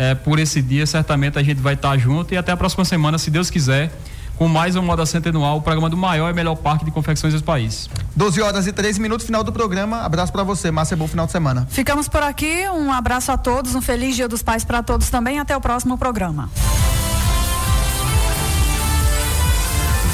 é, 0.01 0.15
por 0.15 0.39
esse 0.39 0.63
dia. 0.63 0.87
Certamente 0.87 1.37
a 1.37 1.43
gente 1.43 1.61
vai 1.61 1.75
estar 1.75 1.95
junto 1.97 2.33
e 2.33 2.37
até 2.37 2.51
a 2.51 2.57
próxima 2.57 2.83
semana, 2.83 3.19
se 3.19 3.29
Deus 3.29 3.51
quiser, 3.51 3.91
com 4.35 4.47
mais 4.47 4.75
um 4.75 4.81
Moda 4.81 5.05
Center 5.05 5.29
anual, 5.29 5.57
o 5.57 5.61
programa 5.61 5.91
do 5.91 5.95
maior 5.95 6.27
e 6.31 6.33
melhor 6.33 6.55
parque 6.55 6.83
de 6.83 6.89
confecções 6.89 7.35
do 7.35 7.43
país. 7.43 7.87
12 8.15 8.41
horas 8.41 8.65
e 8.65 8.73
13 8.73 8.99
minutos, 8.99 9.27
final 9.27 9.43
do 9.43 9.53
programa. 9.53 10.01
Abraço 10.01 10.31
para 10.31 10.41
você, 10.41 10.71
Márcia, 10.71 10.97
bom 10.97 11.07
final 11.07 11.27
de 11.27 11.31
semana. 11.31 11.67
Ficamos 11.69 12.07
por 12.07 12.23
aqui, 12.23 12.67
um 12.73 12.91
abraço 12.91 13.31
a 13.31 13.37
todos, 13.37 13.75
um 13.75 13.81
feliz 13.81 14.15
Dia 14.15 14.27
dos 14.27 14.41
Pais 14.41 14.65
para 14.65 14.81
todos 14.81 15.07
também. 15.11 15.39
Até 15.39 15.55
o 15.55 15.61
próximo 15.61 15.95
programa. 15.95 16.49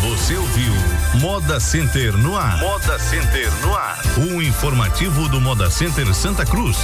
Você 0.02 0.36
ouviu 0.36 0.74
Moda 1.22 1.60
Center 1.62 2.16
no 2.18 2.36
ar. 2.36 2.60
Moda 2.60 3.00
Center 3.00 3.50
no 3.62 3.74
ar. 3.74 4.00
Um 4.18 4.42
informativo 4.42 5.30
do 5.30 5.40
Moda 5.40 5.72
Center 5.72 6.14
Santa 6.14 6.46
Cruz. 6.46 6.78